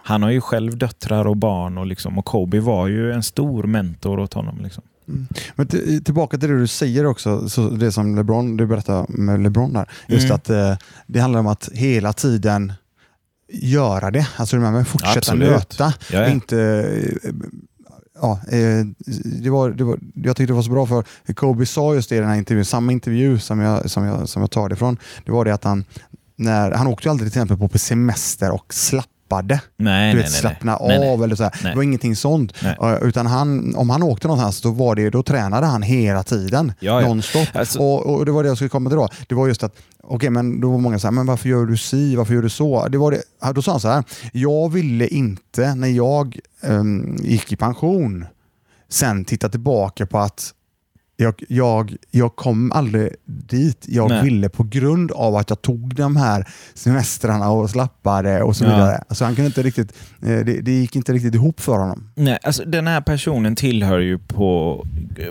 Han 0.06 0.22
har 0.22 0.30
ju 0.30 0.40
själv 0.40 0.78
döttrar 0.78 1.26
och 1.26 1.36
barn 1.36 1.78
och, 1.78 1.86
liksom, 1.86 2.18
och 2.18 2.24
Kobe 2.24 2.60
var 2.60 2.86
ju 2.86 3.12
en 3.12 3.22
stor 3.22 3.64
mentor 3.64 4.18
åt 4.18 4.34
honom. 4.34 4.60
Liksom. 4.62 4.82
Men 5.54 5.66
till- 5.66 6.04
tillbaka 6.04 6.38
till 6.38 6.48
det 6.48 6.58
du 6.58 6.66
säger 6.66 7.06
också, 7.06 7.48
så 7.48 7.68
det 7.70 7.92
som 7.92 8.16
LeBron, 8.16 8.56
du 8.56 8.66
berättade 8.66 9.06
med 9.08 9.40
LeBron 9.42 9.72
där. 9.72 9.90
Just 10.08 10.24
Mm. 10.24 10.34
att 10.34 10.50
eh, 10.50 10.76
det 11.06 11.20
handlar 11.20 11.40
om 11.40 11.46
att 11.46 11.68
hela 11.72 12.12
tiden 12.12 12.72
göra 13.52 14.10
det. 14.10 14.28
Alltså 14.36 14.56
med 14.56 14.88
fortsätta 14.88 15.18
Absolut. 15.18 15.50
nöta. 15.50 15.94
Ja. 16.12 16.28
Inte, 16.28 16.58
eh, 17.22 17.30
ja, 18.20 18.40
eh, 18.48 18.86
det 19.42 19.50
var, 19.50 19.70
det 19.70 19.84
var, 19.84 19.98
jag 20.14 20.36
tyckte 20.36 20.52
det 20.52 20.56
var 20.56 20.62
så 20.62 20.70
bra 20.70 20.86
för 20.86 21.04
Kobe 21.34 21.66
sa 21.66 21.94
just 21.94 22.08
det 22.08 22.16
i 22.16 22.20
den 22.20 22.28
här 22.28 22.36
intervjun, 22.36 22.64
samma 22.64 22.92
intervju 22.92 23.38
som 23.38 23.60
jag, 23.60 23.90
som 23.90 24.04
jag, 24.04 24.28
som 24.28 24.42
jag 24.42 24.50
tar 24.50 24.68
det 24.68 24.72
ifrån. 24.74 24.96
Det 25.24 25.32
var 25.32 25.44
det 25.44 25.54
att 25.54 25.64
han, 25.64 25.84
när, 26.36 26.70
han 26.72 26.86
åkte 26.86 27.08
ju 27.08 27.10
aldrig 27.10 27.32
till 27.32 27.40
exempel 27.42 27.68
på 27.68 27.78
semester 27.78 28.50
och 28.50 28.74
slappade. 29.26 29.60
Nej, 29.76 30.12
du 30.12 30.16
vet, 30.18 30.30
nej, 30.30 30.40
slappna 30.40 30.78
nej. 30.80 30.98
Nej, 30.98 31.12
av 31.12 31.24
eller 31.24 31.36
så 31.36 31.42
här. 31.42 31.52
Det 31.62 31.74
var 31.76 31.82
ingenting 31.82 32.16
sånt. 32.16 32.52
Utan 33.02 33.26
han, 33.26 33.74
om 33.76 33.90
han 33.90 34.02
åkte 34.02 34.26
någonstans 34.28 34.60
då, 34.60 34.70
var 34.70 34.94
det, 34.94 35.10
då 35.10 35.22
tränade 35.22 35.66
han 35.66 35.82
hela 35.82 36.22
tiden. 36.22 36.72
Ja, 36.80 37.00
ja. 37.00 37.08
Nonstop. 37.08 37.48
Alltså- 37.52 37.78
Och, 37.78 38.06
och 38.14 38.24
det 38.26 38.32
var 38.32 38.42
det 38.42 38.48
jag 38.48 38.56
skulle 38.56 38.68
komma 38.70 38.90
till 38.90 38.96
då. 38.96 39.08
Det 39.28 39.34
var 39.34 39.48
just 39.48 39.62
att, 39.62 39.74
okej 40.02 40.30
men 40.30 40.60
då 40.60 40.70
var 40.70 40.78
många 40.78 40.98
så 40.98 41.06
här, 41.06 41.12
men 41.12 41.26
varför 41.26 41.48
gör 41.48 41.66
du 41.66 41.76
si, 41.76 42.16
varför 42.16 42.34
gör 42.34 42.42
du 42.42 42.48
så? 42.48 42.88
Det 42.88 42.98
var 42.98 43.10
det, 43.10 43.52
då 43.54 43.62
sa 43.62 43.70
han 43.70 43.80
så 43.80 43.88
här, 43.88 44.04
jag 44.32 44.72
ville 44.72 45.06
inte 45.08 45.74
när 45.74 45.88
jag 45.88 46.38
ehm, 46.62 47.16
gick 47.20 47.52
i 47.52 47.56
pension 47.56 48.24
sen 48.88 49.24
titta 49.24 49.48
tillbaka 49.48 50.06
på 50.06 50.18
att 50.18 50.52
jag, 51.16 51.42
jag, 51.48 51.96
jag 52.10 52.36
kom 52.36 52.72
aldrig 52.72 53.10
dit 53.24 53.84
jag 53.88 54.08
Nej. 54.08 54.24
ville 54.24 54.48
på 54.48 54.62
grund 54.64 55.12
av 55.12 55.36
att 55.36 55.50
jag 55.50 55.62
tog 55.62 55.94
de 55.94 56.16
här 56.16 56.48
semestrarna 56.74 57.50
och 57.50 57.70
slappade 57.70 58.42
och 58.42 58.56
så 58.56 58.64
Ja. 58.64 58.68
vidare. 58.70 59.02
Alltså 59.08 59.24
han 59.24 59.34
kunde 59.34 59.46
inte 59.46 59.62
riktigt, 59.62 59.92
eh, 60.22 60.28
det, 60.28 60.60
det 60.60 60.72
gick 60.72 60.96
inte 60.96 61.12
riktigt 61.12 61.34
ihop 61.34 61.60
för 61.60 61.78
honom. 61.78 62.10
Nej, 62.14 62.38
alltså 62.42 62.64
den 62.64 62.86
här 62.86 63.00
personen 63.00 63.56
tillhör 63.56 63.98
ju 63.98 64.18
på, 64.18 64.86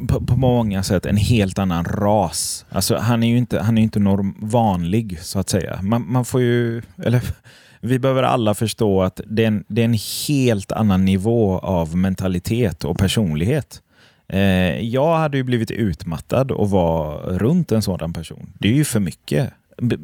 på, 0.07 0.25
på 0.25 0.35
många 0.37 0.83
sätt 0.83 1.05
en 1.05 1.17
helt 1.17 1.59
annan 1.59 1.85
ras. 1.85 2.65
Alltså 2.69 2.97
han 2.97 3.23
är 3.23 3.27
ju 3.27 3.37
inte, 3.37 3.59
han 3.59 3.77
är 3.77 3.81
inte 3.81 3.99
norm, 3.99 4.35
vanlig 4.39 5.19
så 5.21 5.39
att 5.39 5.49
säga. 5.49 5.79
Man, 5.81 6.11
man 6.11 6.25
får 6.25 6.41
ju, 6.41 6.81
eller 7.03 7.21
vi 7.81 7.99
behöver 7.99 8.23
alla 8.23 8.53
förstå 8.53 9.01
att 9.03 9.21
det 9.27 9.43
är, 9.43 9.47
en, 9.47 9.63
det 9.67 9.81
är 9.81 9.85
en 9.85 9.97
helt 10.27 10.71
annan 10.71 11.05
nivå 11.05 11.59
av 11.59 11.97
mentalitet 11.97 12.83
och 12.83 12.97
personlighet. 12.97 13.81
Eh, 14.27 14.79
jag 14.79 15.17
hade 15.17 15.37
ju 15.37 15.43
blivit 15.43 15.71
utmattad 15.71 16.51
och 16.51 16.69
var 16.69 17.17
runt 17.17 17.71
en 17.71 17.81
sådan 17.81 18.13
person. 18.13 18.53
Det 18.59 18.67
är 18.67 18.73
ju 18.73 18.85
för 18.85 18.99
mycket. 18.99 19.53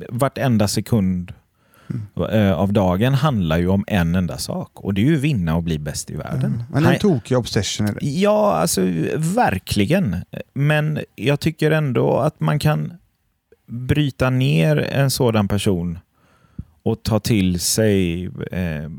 Vartenda 0.09 0.67
sekund 0.67 1.33
eh, 2.31 2.51
av 2.51 2.73
dagen 2.73 3.13
handlar 3.13 3.57
ju 3.57 3.67
om 3.67 3.83
en 3.87 4.15
enda 4.15 4.37
sak 4.37 4.69
och 4.73 4.93
det 4.93 5.01
är 5.01 5.05
ju 5.05 5.15
vinna 5.15 5.55
och 5.55 5.63
bli 5.63 5.79
bäst 5.79 6.09
i 6.11 6.15
världen. 6.15 6.63
Men 6.71 6.85
en 6.85 6.99
tokig 6.99 7.37
obsession 7.37 7.87
är 7.87 7.93
det. 7.93 8.05
Ja, 8.05 8.53
alltså 8.53 8.81
verkligen. 9.17 10.15
Men 10.53 10.99
jag 11.15 11.39
tycker 11.39 11.71
ändå 11.71 12.17
att 12.17 12.39
man 12.39 12.59
kan 12.59 12.93
bryta 13.67 14.29
ner 14.29 14.77
en 14.77 15.11
sådan 15.11 15.47
person 15.47 15.99
och 16.83 17.03
ta 17.03 17.19
till 17.19 17.59
sig 17.59 18.25
eh, 18.51 18.89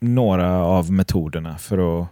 några 0.00 0.64
av 0.64 0.92
metoderna 0.92 1.58
för 1.58 2.02
att 2.02 2.08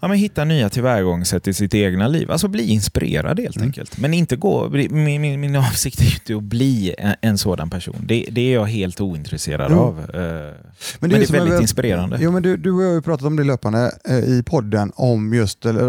ja, 0.00 0.08
men 0.08 0.18
hitta 0.18 0.44
nya 0.44 0.68
tillvägagångssätt 0.70 1.48
i 1.48 1.54
sitt 1.54 1.74
egna 1.74 2.08
liv. 2.08 2.30
Alltså 2.30 2.48
bli 2.48 2.66
inspirerad 2.70 3.40
helt 3.40 3.56
Mm. 3.56 3.68
enkelt. 3.68 3.98
Men 3.98 4.14
inte 4.14 4.36
gå, 4.36 4.68
min, 4.90 5.20
min, 5.20 5.40
min 5.40 5.56
avsikt 5.70 6.00
är 6.00 6.04
inte 6.04 6.36
att 6.36 6.42
bli 6.42 6.94
en, 6.98 7.14
en 7.20 7.38
sådan 7.38 7.70
person. 7.70 7.96
Det, 8.06 8.26
det 8.30 8.40
är 8.40 8.54
jag 8.54 8.66
helt 8.66 9.00
ointresserad 9.00 9.70
Jo. 9.74 9.78
av. 9.78 9.98
Eh, 9.98 10.54
Men 11.00 11.10
det 11.10 11.16
är 11.16 11.26
som 11.26 11.32
väldigt 11.36 11.54
jag- 11.54 11.62
inspirerande. 11.62 12.18
Jo, 12.20 12.30
men 12.30 12.42
du, 12.42 12.56
du 12.56 12.72
och 12.72 12.82
jag 12.82 12.86
har 12.88 12.94
ju 12.94 13.02
pratat 13.02 13.26
om 13.26 13.36
det 13.36 13.44
löpande 13.44 13.92
eh, 14.08 14.16
i 14.18 14.42
podden 14.46 14.92
om 14.94 15.34
just, 15.34 15.66
eller, 15.66 15.82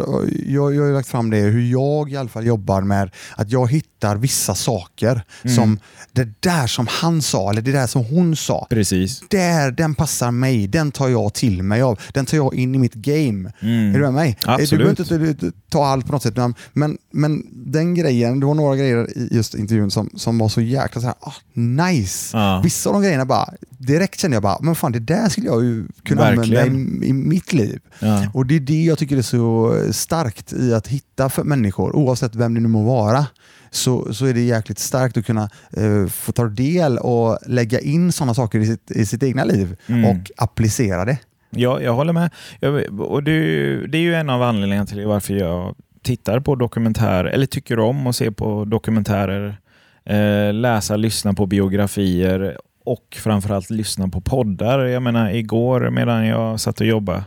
jag, 0.47 0.75
jag 0.75 0.83
har 0.83 0.93
lagt 0.93 1.07
fram 1.07 1.29
det 1.29 1.37
hur 1.37 1.71
jag 1.71 2.11
i 2.11 2.17
alla 2.17 2.29
fall 2.29 2.45
jobbar 2.45 2.81
med 2.81 3.09
att 3.35 3.51
jag 3.51 3.71
hittar 3.71 3.81
hittar 4.01 4.15
vissa 4.17 4.55
saker 4.55 5.23
Mm. 5.43 5.55
som 5.55 5.79
det 6.11 6.29
där 6.39 6.67
som 6.67 6.87
han 6.89 7.21
sa 7.21 7.49
eller 7.51 7.61
det 7.61 7.71
där 7.71 7.87
som 7.87 8.05
hon 8.05 8.35
sa. 8.35 8.67
Precis. 8.69 9.23
Där, 9.29 9.71
den 9.71 9.95
passar 9.95 10.31
mig, 10.31 10.67
den 10.67 10.91
tar 10.91 11.09
jag 11.09 11.33
till 11.33 11.63
mig 11.63 11.81
av. 11.81 11.99
Den 12.13 12.25
tar 12.25 12.37
jag 12.37 12.55
in 12.55 12.75
i 12.75 12.77
mitt 12.77 12.93
game. 12.93 13.51
Mm. 13.61 14.00
Du 14.01 14.05
med 14.05 14.13
mig? 14.13 14.37
Eh, 14.47 14.53
Absolut. 14.53 14.69
Du 14.97 15.03
behöver 15.03 15.27
inte 15.29 15.45
du- 15.45 15.51
ta 15.69 15.85
allt 15.85 16.05
på 16.05 16.11
något 16.11 16.23
sätt, 16.23 16.35
men- 16.37 16.53
men, 16.73 16.97
men 17.11 17.43
den 17.53 17.95
grejen, 17.95 18.39
det 18.39 18.45
var 18.45 18.53
några 18.53 18.75
grejer 18.75 19.17
i 19.17 19.27
just 19.31 19.55
intervjun 19.55 19.91
som, 19.91 20.09
som 20.15 20.37
var 20.37 20.49
så 20.49 20.61
jäkla 20.61 21.01
så 21.01 21.07
här, 21.07 21.15
ah, 21.19 21.33
nice. 21.53 22.37
Ja. 22.37 22.61
Vissa 22.63 22.89
av 22.89 22.93
de 22.93 23.01
grejerna 23.01 23.25
bara, 23.25 23.53
direkt 23.77 24.19
kände 24.19 24.35
jag 24.35 24.43
bara, 24.43 24.57
men 24.61 24.75
fan 24.75 24.91
det 24.91 24.99
där 24.99 25.29
skulle 25.29 25.47
jag 25.47 25.63
ju 25.63 25.87
kunna 26.03 26.21
Verkligen. 26.21 26.63
använda 26.67 27.05
i, 27.05 27.09
i 27.09 27.13
mitt 27.13 27.53
liv. 27.53 27.79
Ja. 27.99 28.25
Och 28.33 28.45
det 28.45 28.55
är 28.55 28.59
det 28.59 28.83
jag 28.83 28.97
tycker 28.97 29.17
är 29.17 29.21
så 29.21 29.75
starkt 29.91 30.53
i 30.53 30.73
att 30.73 30.87
hitta 30.87 31.29
för 31.29 31.43
människor, 31.43 31.95
oavsett 31.95 32.35
vem 32.35 32.53
det 32.53 32.59
nu 32.59 32.67
må 32.67 32.83
vara, 32.83 33.25
så, 33.73 34.13
så 34.13 34.25
är 34.25 34.33
det 34.33 34.41
jäkligt 34.41 34.79
starkt 34.79 35.17
att 35.17 35.25
kunna 35.25 35.49
eh, 35.77 36.07
få 36.07 36.31
ta 36.31 36.45
del 36.45 36.97
och 36.97 37.37
lägga 37.47 37.79
in 37.79 38.11
sådana 38.11 38.33
saker 38.33 38.59
i 38.59 38.65
sitt, 38.65 38.91
i 38.91 39.05
sitt 39.05 39.23
egna 39.23 39.43
liv 39.43 39.75
Mm. 39.87 40.05
och 40.05 40.31
applicera 40.37 41.05
det. 41.05 41.17
Ja, 41.51 41.81
jag 41.81 41.93
håller 41.93 42.13
med. 42.13 42.29
Jag, 42.59 42.99
och 43.01 43.23
det, 43.23 43.31
är 43.31 43.35
ju- 43.43 43.87
det 43.87 43.97
är 43.97 44.01
ju 44.01 44.15
en 44.15 44.29
av 44.29 44.41
anledningarna 44.41 44.85
till 44.85 45.05
varför 45.05 45.33
jag 45.33 45.75
tittar 46.03 46.39
på 46.39 46.55
dokumentärer, 46.55 47.25
eller 47.25 47.45
tycker 47.45 47.79
om 47.79 48.07
att 48.07 48.15
se 48.15 48.31
på 48.31 48.65
dokumentärer, 48.65 49.57
eh, 50.05 50.53
läsa, 50.53 50.95
lyssna 50.95 51.33
på 51.33 51.45
biografier 51.45 52.57
och 52.85 53.17
framförallt 53.19 53.69
lyssna 53.69 54.07
på 54.07 54.21
poddar. 54.21 54.85
Jag 54.85 55.03
menar, 55.03 55.29
igår 55.31 55.89
medan 55.89 56.25
jag 56.27 56.59
satt 56.59 56.79
och 56.81 56.87
jobbade 56.87 57.23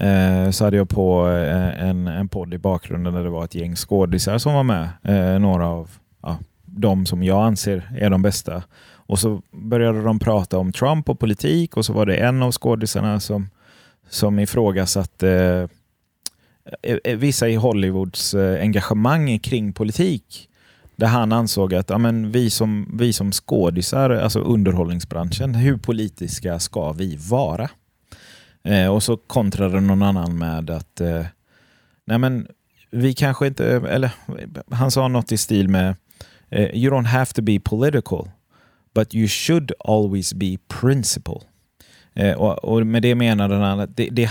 eh, 0.00 0.50
så 0.50 0.64
hade 0.64 0.76
jag 0.76 0.88
på 0.88 1.28
eh, 1.28 1.84
en, 1.88 2.06
en 2.06 2.28
podd 2.28 2.54
i 2.54 2.58
bakgrunden 2.58 3.14
där 3.14 3.24
det 3.24 3.30
var 3.30 3.44
ett 3.44 3.54
gäng 3.54 3.76
skådisar 3.76 4.38
som 4.38 4.54
var 4.54 4.62
med. 4.62 4.88
Eh, 5.02 5.38
några 5.38 5.66
av 5.68 5.90
ja, 6.22 6.38
de 6.76 7.06
som 7.06 7.22
jag 7.22 7.44
anser 7.46 7.90
är 7.98 8.10
de 8.10 8.22
bästa. 8.22 8.62
Och 9.06 9.18
så 9.18 9.42
började 9.50 10.02
de 10.02 10.18
prata 10.18 10.58
om 10.58 10.72
Trump 10.72 11.08
och 11.08 11.18
politik 11.18 11.76
och 11.76 11.84
så 11.84 11.92
var 11.92 12.06
det 12.06 12.16
en 12.16 12.42
av 12.42 12.52
skådisarna 12.52 13.20
som, 13.20 13.48
som 14.08 14.38
ifrågasatte 14.38 15.30
eh, 15.30 16.92
eh, 16.92 16.98
eh, 17.04 17.16
vissa 17.16 17.48
i 17.48 17.54
Hollywoods 17.54 18.34
eh, 18.34 18.62
engagemang 18.62 19.38
kring 19.38 19.72
politik. 19.72 20.48
Där 20.96 21.06
han 21.06 21.32
ansåg 21.32 21.74
att 21.74 21.90
ja, 21.90 21.98
men 21.98 22.30
vi, 22.30 22.50
som, 22.50 22.88
vi 22.98 23.12
som 23.12 23.32
skådisar, 23.32 24.10
alltså 24.10 24.40
underhållningsbranschen, 24.40 25.54
hur 25.54 25.76
politiska 25.76 26.60
ska 26.60 26.92
vi 26.92 27.16
vara? 27.16 27.70
Eh, 28.64 28.88
och 28.88 29.02
så 29.02 29.16
kontrade 29.16 29.80
någon 29.80 30.02
annan 30.02 30.38
med 30.38 30.70
att 30.70 31.00
eh, 31.00 31.26
nej 32.04 32.18
men 32.18 32.46
vi 32.90 33.14
kanske 33.14 33.46
inte, 33.46 33.66
eller 33.66 34.10
han 34.70 34.90
sa 34.90 35.08
något 35.08 35.32
i 35.32 35.36
stil 35.36 35.68
med 35.68 35.94
Uh, 36.54 36.60
you 36.72 36.90
don't 36.90 37.06
have 37.06 37.32
to 37.32 37.42
be 37.42 37.60
political 37.60 38.28
but 38.94 39.14
you 39.14 39.28
should 39.28 39.72
always 39.78 40.34
be 40.34 40.58
principle. 40.68 41.40
Uh, 42.20 42.32
och, 42.32 42.64
och 42.64 42.86
med 42.86 43.02
det 43.02 43.14
menade 43.14 43.54
han 43.54 43.80
att 43.80 43.96
det, 43.96 44.08
det, 44.10 44.30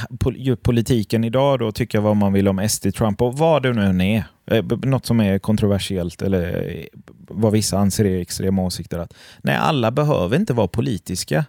politiken 0.64 1.24
idag 1.24 1.60
då 1.60 1.72
tycker 1.72 1.98
jag 1.98 2.04
vad 2.04 2.18
man 2.18 2.34
vill 2.34 2.48
om 2.48 2.70
SD, 2.70 2.88
Trump 2.96 3.22
och 3.22 3.38
vad 3.38 3.64
det 3.64 3.74
nu 3.74 3.84
än 3.84 4.02
är. 4.02 4.24
Eh, 4.46 4.66
något 4.66 5.06
som 5.06 5.20
är 5.20 5.40
kontroversiellt 5.40 6.22
eller 6.22 6.70
eh, 6.72 6.86
vad 7.28 7.52
vissa 7.52 7.78
anser 7.78 8.06
är 8.06 8.22
extrema 8.22 8.62
åsikter. 8.62 9.00
Att, 9.00 9.14
nej, 9.42 9.56
alla 9.56 9.92
behöver 9.92 10.36
inte 10.38 10.54
vara 10.54 10.68
politiska. 10.68 11.46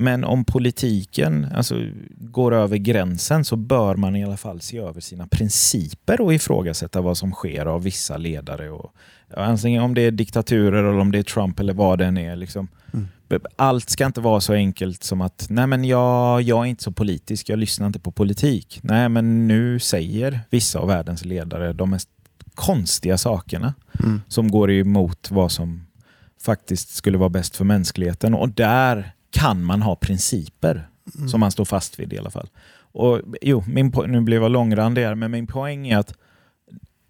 Men 0.00 0.24
om 0.24 0.44
politiken 0.44 1.46
alltså, 1.54 1.74
går 2.10 2.54
över 2.54 2.76
gränsen 2.76 3.44
så 3.44 3.56
bör 3.56 3.96
man 3.96 4.16
i 4.16 4.24
alla 4.24 4.36
fall 4.36 4.60
se 4.60 4.78
över 4.78 5.00
sina 5.00 5.26
principer 5.26 6.20
och 6.20 6.34
ifrågasätta 6.34 7.00
vad 7.00 7.16
som 7.18 7.32
sker 7.32 7.66
av 7.66 7.82
vissa 7.82 8.16
ledare. 8.16 8.70
Och, 8.70 8.94
antingen 9.36 9.82
om 9.82 9.94
det 9.94 10.02
är 10.02 10.10
diktaturer 10.10 10.78
eller 10.78 10.98
om 10.98 11.12
det 11.12 11.18
är 11.18 11.22
Trump 11.22 11.60
eller 11.60 11.72
vad 11.72 11.98
det 11.98 12.06
än 12.06 12.18
är. 12.18 12.36
Liksom. 12.36 12.68
Mm. 12.92 13.08
Allt 13.56 13.90
ska 13.90 14.06
inte 14.06 14.20
vara 14.20 14.40
så 14.40 14.52
enkelt 14.52 15.04
som 15.04 15.20
att 15.20 15.46
nej 15.50 15.66
men 15.66 15.84
jag, 15.84 16.42
jag 16.42 16.60
är 16.60 16.68
inte 16.68 16.82
så 16.82 16.92
politisk, 16.92 17.48
jag 17.48 17.58
lyssnar 17.58 17.86
inte 17.86 18.00
på 18.00 18.12
politik. 18.12 18.80
Nej 18.82 19.08
men 19.08 19.48
nu 19.48 19.78
säger 19.78 20.40
vissa 20.50 20.78
av 20.78 20.88
världens 20.88 21.24
ledare 21.24 21.72
de 21.72 21.90
mest 21.90 22.08
konstiga 22.54 23.18
sakerna 23.18 23.74
Mm. 24.04 24.22
som 24.28 24.50
går 24.50 24.70
emot 24.70 25.30
vad 25.30 25.52
som 25.52 25.86
faktiskt 26.42 26.94
skulle 26.94 27.18
vara 27.18 27.28
bäst 27.28 27.56
för 27.56 27.64
mänskligheten. 27.64 28.34
Och 28.34 28.48
där 28.48 29.12
kan 29.30 29.64
man 29.64 29.82
ha 29.82 29.96
principer 29.96 30.86
Mm. 31.16 31.28
som 31.28 31.40
man 31.40 31.50
står 31.50 31.64
fast 31.64 32.00
vid 32.00 32.12
i 32.12 32.18
alla 32.18 32.30
fall. 32.30 32.48
Och, 32.92 33.20
jo, 33.42 33.64
min 33.66 33.92
nu 34.06 34.20
blev 34.20 34.42
jag 34.42 34.50
långrandig 34.50 35.02
här, 35.02 35.14
men 35.14 35.30
min 35.30 35.46
poäng 35.46 35.88
är 35.88 35.98
att 35.98 36.10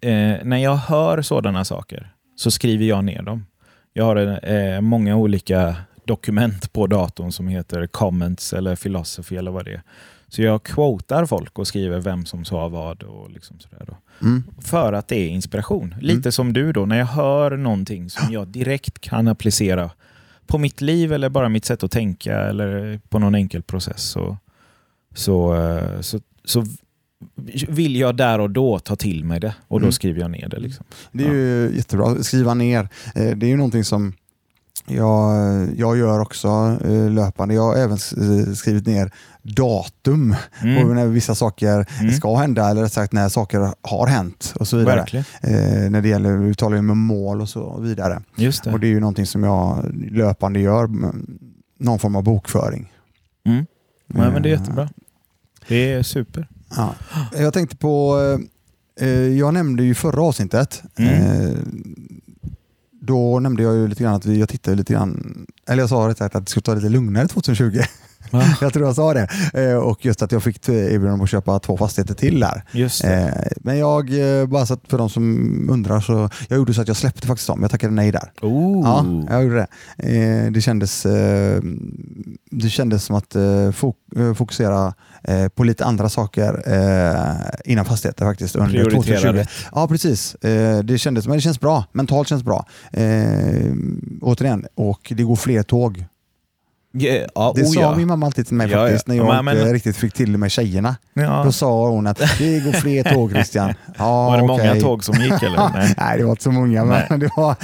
eh, 0.01 0.35
när 0.43 0.57
jag 0.57 0.75
hör 0.75 1.21
sådana 1.21 1.65
saker 1.65 2.13
så 2.35 2.51
skriver 2.51 2.85
jag 2.85 3.05
ner 3.05 3.21
dem. 3.21 3.45
Jag 3.93 4.05
har 4.05 4.49
eh, 4.53 4.81
många 4.81 5.15
olika 5.15 5.75
dokument 6.05 6.73
på 6.73 6.87
datorn 6.87 7.31
som 7.31 7.47
heter 7.47 7.87
comments 7.87 8.53
eller 8.53 8.75
philosophy 8.75 9.35
eller 9.35 9.51
vad 9.51 9.65
det 9.65 9.73
är. 9.73 9.81
Så 10.27 10.41
jag 10.41 10.63
quotar 10.63 11.25
folk 11.25 11.59
och 11.59 11.67
skriver 11.67 11.99
vem 11.99 12.25
som 12.25 12.45
sa 12.45 12.67
vad 12.67 13.03
och 13.03 13.31
liksom 13.31 13.59
sådär 13.59 13.85
då. 13.87 13.97
Mm. 14.21 14.43
För 14.61 14.93
att 14.93 15.07
det 15.07 15.15
är 15.15 15.27
inspiration. 15.29 15.95
Lite 16.01 16.31
som 16.31 16.53
du 16.53 16.71
då, 16.73 16.85
när 16.85 16.97
jag 16.97 17.05
hör 17.05 17.57
någonting 17.57 18.09
som 18.09 18.33
jag 18.33 18.47
direkt 18.47 18.99
kan 18.99 19.27
applicera 19.27 19.91
på 20.51 20.57
mitt 20.57 20.81
liv 20.81 21.13
eller 21.13 21.29
bara 21.29 21.49
mitt 21.49 21.65
sätt 21.65 21.83
att 21.83 21.91
tänka 21.91 22.37
eller 22.37 22.99
på 23.09 23.19
någon 23.19 23.35
enkel 23.35 23.61
process 23.63 24.01
så, 24.03 24.37
så, 25.15 25.55
eh, 25.55 26.01
så, 26.01 26.19
så 26.43 26.65
vill 27.67 27.95
jag 27.95 28.17
där 28.17 28.39
och 28.39 28.49
då 28.49 28.79
ta 28.79 28.95
till 28.95 29.25
mig 29.25 29.39
det 29.39 29.55
och 29.67 29.79
då 29.79 29.83
Mm. 29.85 29.91
skriver 29.91 30.21
jag 30.21 30.31
ner 30.31 30.47
det. 30.49 30.59
Liksom. 30.59 30.85
Det 31.11 31.23
är 31.23 31.33
ju 31.33 31.71
jättebra. 31.75 32.23
Skriva 32.23 32.53
ner. 32.53 32.89
Eh, 33.15 33.37
Det 33.37 33.45
är 33.45 33.49
ju 33.49 33.57
någonting 33.57 33.83
som 33.83 34.13
jag, 34.85 35.67
jag 35.77 35.97
gör 35.97 36.19
också 36.19 36.77
eh, 36.85 37.09
löpande. 37.09 37.53
Jag 37.53 37.61
har 37.61 37.75
även 37.75 37.97
eh, 38.47 38.53
skrivit 38.53 38.85
ner 38.87 39.11
datum 39.43 40.35
på 40.61 40.67
Mm. 40.67 40.95
när 40.95 41.07
vissa 41.07 41.35
saker 41.35 41.85
Mm. 41.99 42.11
ska 42.13 42.35
hända 42.35 42.69
eller 42.69 42.81
rätt 42.81 42.93
sagt 42.93 43.13
när 43.13 43.29
saker 43.29 43.73
har 43.81 44.07
hänt 44.07 44.53
och 44.59 44.67
så 44.67 44.77
vidare. 44.77 45.05
Eh, 45.41 45.89
när 45.91 46.01
det 46.01 46.07
gäller 46.09 46.43
uttalanden 46.43 46.85
med 46.85 46.97
mål 46.97 47.41
och 47.41 47.49
så 47.49 47.79
vidare. 47.79 48.21
Just 48.35 48.63
det. 48.63 48.73
Och 48.73 48.79
det 48.79 48.87
är 48.87 48.91
ju 48.91 48.99
någonting 48.99 49.25
som 49.25 49.43
jag 49.43 49.85
löpande 50.11 50.59
gör, 50.59 50.89
någon 51.79 51.99
form 51.99 52.15
av 52.15 52.23
bokföring. 52.23 52.93
Mm. 53.45 53.65
Nej, 54.07 54.31
men 54.31 54.41
det 54.41 54.49
är 54.49 54.53
Eh, 54.53 54.59
jättebra. 54.59 54.89
Det 55.67 55.91
är 55.93 56.03
super. 56.03 56.47
Ja. 56.75 56.95
Jag 57.37 57.53
tänkte 57.53 57.75
på, 57.77 58.17
jag 59.37 59.53
nämnde 59.53 59.83
ju 59.83 59.95
förra 59.95 60.21
avsnittet, 60.23 60.83
Mm 60.97 61.90
då 63.11 63.39
nämnde 63.39 63.63
jag 63.63 63.75
ju 63.75 63.87
lite 63.87 64.03
grann 64.03 64.15
att 64.15 64.25
vi, 64.25 64.39
jag 64.39 64.49
tittade 64.49 64.77
lite 64.77 64.93
grann, 64.93 65.45
eller 65.67 65.83
jag 65.83 65.89
sa 65.89 66.07
rätt 66.07 66.17
sagt 66.17 66.35
att 66.35 66.45
det 66.45 66.49
skulle 66.49 66.63
ta 66.63 66.73
lite 66.73 66.89
lugnare 66.89 67.27
2020. 67.27 67.79
Va? 68.29 68.43
jag 68.61 68.73
tror 68.73 68.85
jag 68.85 68.95
sa 68.95 69.13
det. 69.13 69.27
Eh, 69.53 69.75
och 69.75 70.05
just 70.05 70.21
att 70.21 70.31
jag 70.31 70.43
fick 70.43 70.69
erbjudande 70.69 71.11
om 71.11 71.21
att 71.21 71.29
köpa 71.29 71.59
två 71.59 71.77
fastigheter 71.77 72.13
till 72.13 72.39
där. 72.39 72.63
Just 72.71 73.01
det. 73.01 73.13
Eh, 73.13 73.57
men 73.57 73.77
jag, 73.77 74.39
eh, 74.39 74.47
bara 74.47 74.65
så 74.65 74.73
att 74.73 74.81
för 74.87 74.97
de 74.97 75.09
som 75.09 75.69
undrar, 75.69 75.99
så 75.99 76.29
jag 76.47 76.57
gjorde 76.57 76.73
så 76.73 76.81
att 76.81 76.87
jag 76.87 76.97
släppte 76.97 77.27
faktiskt 77.27 77.47
dem. 77.47 77.61
Jag 77.61 77.71
tackade 77.71 77.93
nej 77.93 78.11
där. 78.11 78.31
Oh. 78.41 78.81
Ja, 78.83 79.05
jag 79.29 79.43
gjorde 79.43 79.55
det. 79.55 80.49
Det, 80.49 80.61
kändes, 80.61 81.03
det 82.51 82.69
kändes 82.69 83.03
som 83.03 83.15
att 83.15 83.35
fok 83.75 83.97
fokusera 84.35 84.93
på 85.55 85.63
lite 85.63 85.85
andra 85.85 86.09
saker 86.09 86.63
innan 87.65 87.85
fastigheter 87.85 88.25
faktiskt. 88.25 88.55
Under 88.55 88.71
Prioritera 88.71 89.01
2020. 89.01 89.27
rätt. 89.37 89.49
Ja, 89.71 89.87
precis. 89.87 90.35
Det, 90.83 90.97
kändes, 90.97 91.27
men 91.27 91.37
det 91.37 91.41
känns 91.41 91.59
bra. 91.59 91.85
Mentalt 91.91 92.27
känns 92.27 92.43
bra. 92.43 92.65
Återigen, 94.21 94.65
och 94.75 95.13
det 95.15 95.23
går 95.23 95.35
fler 95.35 95.63
tåg. 95.63 96.05
Ja, 96.93 97.25
ja, 97.35 97.53
Det 97.55 97.61
oh, 97.63 97.71
sa 97.71 97.81
ja. 97.81 97.95
min 97.95 98.07
mamma 98.07 98.25
alltid 98.25 98.47
till 98.47 98.55
mig 98.55 98.69
faktiskt, 98.69 99.07
ja. 99.07 99.13
när 99.13 99.17
jag 99.23 99.35
Ja, 99.35 99.41
men- 99.41 99.57
inte 99.57 99.73
riktigt 99.73 99.95
fick 99.97 100.13
till 100.13 100.37
med 100.37 100.51
tjejerna. 100.51 100.95
Då 101.43 101.51
sa 101.51 101.89
hon 101.89 102.07
att 102.07 102.17
det 102.37 102.59
går 102.59 102.71
fler 102.71 103.03
tåg 103.03 103.31
Christian. 103.31 103.73
Ja, 103.97 104.25
Var 104.29 104.37
det 104.37 104.47
många 104.47 104.69
okej. 104.71 104.81
tåg 104.81 105.03
som 105.03 105.15
gick 105.15 105.43
eller? 105.43 105.69
Nej. 105.73 105.93
Nej, 105.97 106.17
det 106.17 106.23
var 106.23 106.31
inte 106.31 106.43
så 106.43 106.51
många, 106.51 106.83
Nej. 106.83 107.07
men 107.09 107.19
det 107.19 107.29
var, 107.37 107.55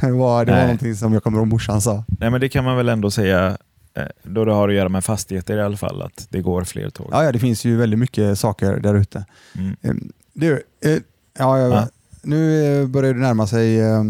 det 0.00 0.10
var, 0.12 0.44
det 0.44 0.50
var 0.52 0.58
Nej. 0.58 0.62
någonting 0.66 0.96
som 0.96 1.12
jag 1.12 1.22
kommer 1.22 1.38
ihåg 1.38 1.46
morsan 1.46 1.80
sa. 1.80 2.04
Nej, 2.20 2.30
men 2.30 2.40
det 2.40 2.48
kan 2.48 2.64
man 2.64 2.76
väl 2.76 2.88
ändå 2.88 3.10
säga 3.10 3.56
eh, 3.96 4.02
då 4.22 4.44
det 4.44 4.52
har 4.52 4.68
att 4.68 4.74
göra 4.74 4.88
med 4.88 5.04
fastigheter 5.04 5.56
i 5.58 5.62
alla 5.62 5.76
fall, 5.76 6.02
att 6.02 6.26
det 6.30 6.40
går 6.40 6.64
fler 6.64 6.90
tåg. 6.90 7.08
Ja, 7.12 7.24
ja, 7.24 7.32
det 7.32 7.38
finns 7.38 7.64
ju 7.64 7.76
väldigt 7.76 7.98
mycket 7.98 8.38
saker 8.38 8.76
där 8.76 8.94
ute. 8.94 9.24
Mm. 9.58 9.76
Eh, 9.82 9.90
Du, 10.32 10.52
eh, 10.84 10.98
ja, 11.38 11.86
nu 12.22 12.64
eh, 12.82 12.86
börjar 12.86 13.14
det 13.14 13.20
närma 13.20 13.46
sig 13.46 13.80
eh, 13.80 14.02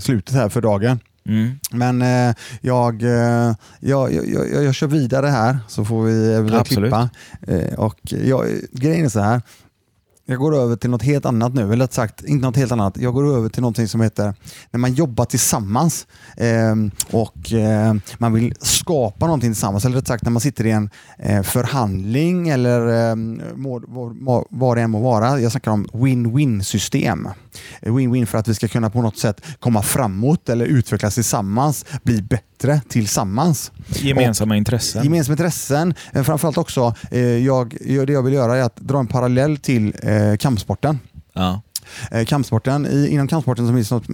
slutet 0.00 0.34
här 0.34 0.48
för 0.48 0.60
dagen. 0.60 1.00
Mm. 1.30 1.58
Men 1.70 2.02
eh, 2.02 2.34
jag, 2.60 3.02
eh, 3.02 3.54
jag, 3.80 4.12
jag, 4.12 4.28
jag, 4.28 4.64
jag 4.64 4.74
kör 4.74 4.86
vidare 4.86 5.26
här 5.26 5.58
så 5.68 5.84
får 5.84 6.04
vi 6.04 6.34
eventuellt 6.34 6.60
Absolut. 6.60 6.92
klippa. 6.92 7.10
Eh, 7.46 7.74
och 7.78 7.98
jag, 8.02 8.46
grejen 8.72 9.04
är 9.04 9.08
så 9.08 9.20
här. 9.20 9.42
Jag 10.30 10.38
går 10.38 10.56
över 10.56 10.76
till 10.76 10.90
något 10.90 11.02
helt 11.02 11.26
annat 11.26 11.54
nu. 11.54 11.72
Eller 11.72 11.86
sagt, 11.86 12.24
inte 12.24 12.46
något 12.46 12.56
helt 12.56 12.72
annat. 12.72 12.96
Jag 12.96 13.14
går 13.14 13.36
över 13.36 13.48
till 13.48 13.62
någonting 13.62 13.88
som 13.88 14.00
heter 14.00 14.34
när 14.70 14.78
man 14.78 14.94
jobbar 14.94 15.24
tillsammans 15.24 16.06
eh, 16.36 16.74
och 17.10 17.52
eh, 17.52 17.94
man 18.18 18.32
vill 18.32 18.54
skapa 18.60 19.26
någonting 19.26 19.50
tillsammans. 19.50 19.84
Eller 19.84 19.96
rätt 19.96 20.06
sagt 20.06 20.24
när 20.24 20.30
man 20.30 20.40
sitter 20.40 20.66
i 20.66 20.70
en 20.70 20.90
eh, 21.18 21.42
förhandling 21.42 22.48
eller 22.48 23.10
eh, 23.10 23.16
må, 23.56 23.80
må, 24.20 24.46
vad 24.50 24.76
det 24.76 24.82
än 24.82 24.90
må 24.90 25.00
vara. 25.00 25.40
Jag 25.40 25.52
snackar 25.52 25.70
om 25.70 25.86
win-win 25.92 26.62
system. 26.62 27.28
Win-win 27.82 28.26
för 28.26 28.38
att 28.38 28.48
vi 28.48 28.54
ska 28.54 28.68
kunna 28.68 28.90
på 28.90 29.02
något 29.02 29.18
sätt 29.18 29.42
komma 29.60 29.82
framåt 29.82 30.48
eller 30.48 30.66
utvecklas 30.66 31.14
tillsammans, 31.14 31.84
bli 32.02 32.22
bättre 32.22 32.80
tillsammans. 32.88 33.72
Gemensamma 33.88 34.56
intressen. 34.56 35.04
Gemensamma 35.04 35.32
intressen. 35.32 35.94
Eh, 36.12 36.22
framförallt 36.22 36.58
också, 36.58 36.94
eh, 37.10 37.20
jag, 37.20 37.76
det 37.80 38.12
jag 38.12 38.22
vill 38.22 38.34
göra 38.34 38.56
är 38.56 38.62
att 38.62 38.76
dra 38.76 38.98
en 38.98 39.06
parallell 39.06 39.56
till 39.56 39.94
eh, 40.20 40.36
kampsporten. 40.36 40.98
Ja, 41.32 41.62
Eh, 42.10 42.24
kampsporten, 42.24 42.86
i, 42.86 43.08
inom 43.08 43.28
kampsporten 43.28 43.66
så 43.68 43.74
finns 43.74 43.88
det 43.88 43.94
något 43.94 44.08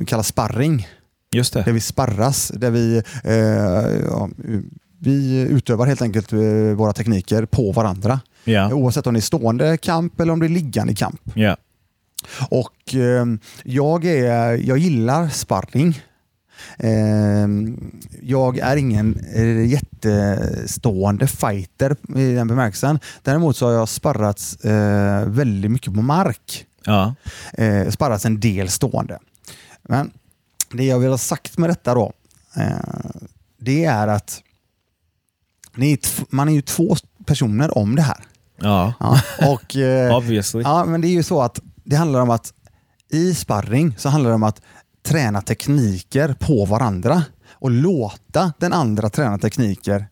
eh, 0.00 0.06
kallas 0.06 0.26
sparring. 0.26 0.86
just 1.32 1.52
Där 1.52 1.62
det. 1.64 1.72
vi 1.72 1.80
sparras, 1.80 2.48
där 2.54 2.70
vi, 2.70 3.02
eh, 3.24 3.34
ja, 4.10 4.28
vi 4.98 5.40
utövar 5.40 5.86
helt 5.86 6.02
enkelt 6.02 6.32
eh, 6.32 6.38
våra 6.76 6.92
tekniker 6.92 7.44
på 7.46 7.72
varandra. 7.72 8.20
Ja, 8.44 8.74
Oavsett 8.74 9.06
om 9.06 9.14
det 9.14 9.20
är 9.20 9.22
stående 9.22 9.76
kamp 9.76 10.20
eller 10.20 10.32
om 10.32 10.40
det 10.40 10.46
är 10.46 10.48
liggande 10.48 10.94
kamp. 10.94 11.20
ja. 11.34 11.56
Och 12.50 12.94
eh, 12.94 13.26
jag, 13.64 14.04
är, 14.04 14.52
jag 14.68 14.78
gillar 14.78 15.28
sparring. 15.28 16.00
Eh, 16.78 17.48
jag 18.22 18.58
är 18.58 18.76
ingen 18.76 19.20
eh, 19.34 19.66
jättestående 19.66 21.26
fighter 21.26 21.96
i 22.16 22.32
den 22.32 22.48
bemärkelsen. 22.48 22.98
Däremot 23.22 23.56
så 23.56 23.66
har 23.66 23.72
jag 23.72 23.88
sparrats 23.88 24.56
eh, 24.56 25.24
väldigt 25.28 25.70
mycket 25.70 25.94
på 25.94 26.02
mark. 26.02 26.66
ja. 26.84 27.14
Eh, 27.52 27.88
sparrats 27.90 28.24
en 28.26 28.40
del 28.40 28.68
stående. 28.68 29.18
Men 29.82 30.10
det 30.72 30.84
jag 30.84 30.98
vill 30.98 31.10
ha 31.10 31.18
sagt 31.18 31.58
med 31.58 31.70
detta 31.70 31.94
då, 31.94 32.12
det 33.58 33.84
är 33.84 34.08
att 34.08 34.42
man 36.30 36.48
är 36.48 36.52
ju 36.52 36.62
två 36.62 36.96
personer 37.26 37.78
om 37.78 37.96
det 37.96 38.02
här. 38.02 38.18
ja. 38.56 38.94
Ja, 39.00 39.20
och, 39.52 39.76
Obviously. 40.16 40.62
Ja, 40.62 40.84
men 40.84 41.00
det 41.00 41.08
är 41.08 41.12
ju 41.12 41.22
så 41.22 41.42
att 41.42 41.60
det 41.84 41.96
handlar 41.96 42.20
om 42.20 42.30
att 42.30 42.52
i 43.12 43.34
sparring 43.34 43.94
så 43.98 44.08
handlar 44.08 44.30
det 44.30 44.34
om 44.34 44.42
att 44.42 44.62
träna 45.02 45.42
tekniker 45.42 46.34
på 46.40 46.64
varandra 46.64 47.24
och 47.50 47.70
låta 47.70 48.52
den 48.58 48.72
andra 48.72 49.10
träna 49.10 49.38
tekniker 49.38 50.06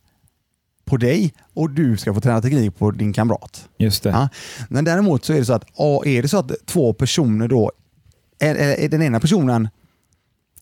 på 0.85 0.97
dig 0.97 1.35
och 1.55 1.71
du 1.71 1.97
ska 1.97 2.15
få 2.15 2.21
träna 2.21 2.43
teknik 2.43 2.79
på 2.79 2.91
din 2.91 3.13
kamrat. 3.13 3.69
Just 3.79 4.03
det. 4.03 4.11
Ja. 4.11 4.29
Men 4.69 4.85
däremot 4.85 5.25
så 5.25 5.33
är 5.33 5.39
det 5.39 5.45
så 5.45 5.53
att 5.53 5.65
är 6.07 6.23
det 6.23 6.29
så 6.29 6.39
att 6.39 6.67
två 6.67 6.93
personer 6.93 7.49
då, 7.49 7.73
är 8.39 8.89
den 8.89 9.03
ena 9.03 9.21
personen 9.21 9.69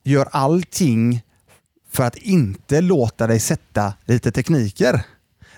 gör 0.02 0.28
allting 0.30 1.22
för 1.92 2.04
att 2.04 2.16
inte 2.16 2.80
låta 2.80 3.26
dig 3.26 3.40
sätta 3.40 3.94
lite 4.04 4.32
tekniker, 4.32 5.02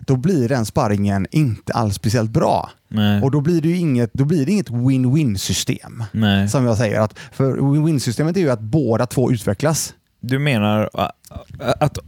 då 0.01 0.17
blir 0.17 0.49
den 0.49 0.67
sparringen 0.67 1.27
inte 1.31 1.73
alls 1.73 1.95
speciellt 1.95 2.31
bra. 2.31 2.71
Nej. 2.89 3.23
Och 3.23 3.31
då 3.31 3.41
blir 3.41 3.61
det 3.63 3.73
inget, 3.73 4.11
då 4.15 4.25
blir 4.25 4.47
det 4.47 4.53
inget 4.53 4.71
win-win 4.71 5.37
system. 5.37 6.05
Nej. 6.13 6.49
Som 6.49 6.65
jag 6.67 6.77
säger, 6.77 7.01
att 7.01 7.19
för 7.33 7.53
win-win 7.57 7.99
systemet 7.99 8.37
är 8.37 8.41
ju 8.41 8.51
att 8.51 8.61
båda 8.61 9.07
två 9.07 9.33
utvecklas. 9.33 9.95
Du 10.21 10.39
menar 10.39 10.83
ä, 10.99 11.11
att 11.81 11.99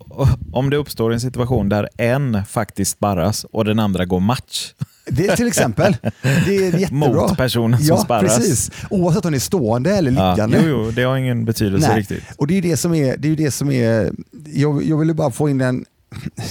om 0.53 0.71
det 0.71 0.77
uppstår 0.77 1.13
en 1.13 1.21
situation 1.21 1.69
där 1.69 1.89
en 1.97 2.45
faktiskt 2.45 2.91
sparras 2.91 3.45
och 3.53 3.65
den 3.65 3.79
andra 3.79 4.05
går 4.05 4.21
match 4.21 4.73
Det 5.07 5.27
är 5.29 5.37
till 5.37 5.47
exempel. 5.47 5.97
Det 6.23 6.57
är 6.57 6.79
jättebra. 6.79 7.09
mot 7.09 7.37
personen 7.37 7.79
som 7.79 7.87
ja, 7.97 7.97
sparras. 8.05 8.37
precis. 8.39 8.71
Oavsett 8.91 9.25
om 9.25 9.33
det 9.33 9.39
är 9.39 9.41
stående 9.41 9.97
eller 9.97 10.13
Ja, 10.13 10.31
liggande. 10.31 10.63
jo, 10.67 10.69
jo, 10.85 10.91
det 10.91 11.03
har 11.03 11.17
ingen 11.17 11.45
betydelse 11.45 11.89
Nej. 11.89 11.99
riktigt. 11.99 12.23
Och 12.37 12.47
det 12.47 12.53
är 12.55 12.63
ju 12.63 12.71
det 12.71 12.77
som 12.77 12.95
är, 12.95 13.17
det 13.17 13.29
är, 13.29 13.37
det 13.37 13.51
som 13.51 13.71
är 13.71 14.13
jag, 14.55 14.85
jag 14.85 14.99
ville 14.99 15.15
bara 15.15 15.31
få 15.31 15.49
in 15.49 15.59
den 15.59 15.85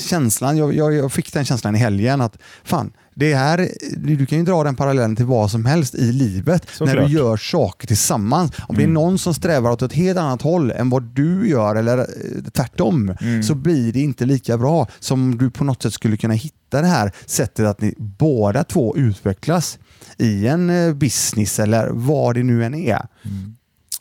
känslan, 0.10 0.58
jag, 0.58 0.74
jag, 0.74 0.94
jag 0.94 1.12
fick 1.12 1.34
den 1.34 1.46
känslan 1.46 1.76
i 1.76 1.80
helgen 1.80 2.22
att 2.22 2.38
fan, 2.64 2.92
det 3.16 3.36
här, 3.36 3.70
du 3.98 4.26
kan 4.26 4.38
ju 4.38 4.44
dra 4.46 4.64
den 4.64 4.76
parallellen 4.76 5.16
till 5.16 5.26
vad 5.26 5.52
som 5.52 5.66
helst 5.66 5.96
i 5.96 6.12
livet 6.12 6.66
Såklart. 6.72 6.96
när 6.96 7.08
du 7.08 7.14
gör 7.14 7.38
saker 7.38 7.88
tillsammans. 7.88 8.52
Om 8.68 8.76
det 8.76 8.82
är 8.82 8.84
Mm. 8.84 8.94
någon 8.94 9.20
som 9.20 9.34
strävar 9.34 9.72
åt 9.72 9.82
ett 9.82 9.94
helt 9.94 10.20
annat 10.20 10.42
håll 10.42 10.72
än 10.72 10.90
vad 10.90 11.04
du 11.04 11.50
gör 11.50 11.76
eller 11.76 11.98
eh, 11.98 12.06
tvärtom 12.54 13.16
Mm. 13.22 13.44
så 13.44 13.56
blir 13.56 13.94
det 13.94 14.00
inte 14.00 14.26
lika 14.26 14.58
bra 14.58 14.88
som 15.00 15.22
om 15.24 15.38
du 15.38 15.50
på 15.52 15.64
något 15.64 15.82
sätt 15.84 15.94
skulle 15.94 16.18
kunna 16.18 16.34
hitta 16.34 16.82
det 16.82 16.88
här 16.88 17.12
sättet 17.26 17.66
att 17.66 17.82
ni 17.82 17.94
båda 17.98 18.64
två 18.64 18.98
utvecklas 18.98 19.80
i 20.18 20.48
en 20.48 20.70
eh, 20.70 20.94
business 20.94 21.60
eller 21.60 21.90
vad 21.92 22.36
det 22.36 22.44
nu 22.44 22.66
än 22.66 22.74
är. 22.76 23.08
Mm. 23.26 23.56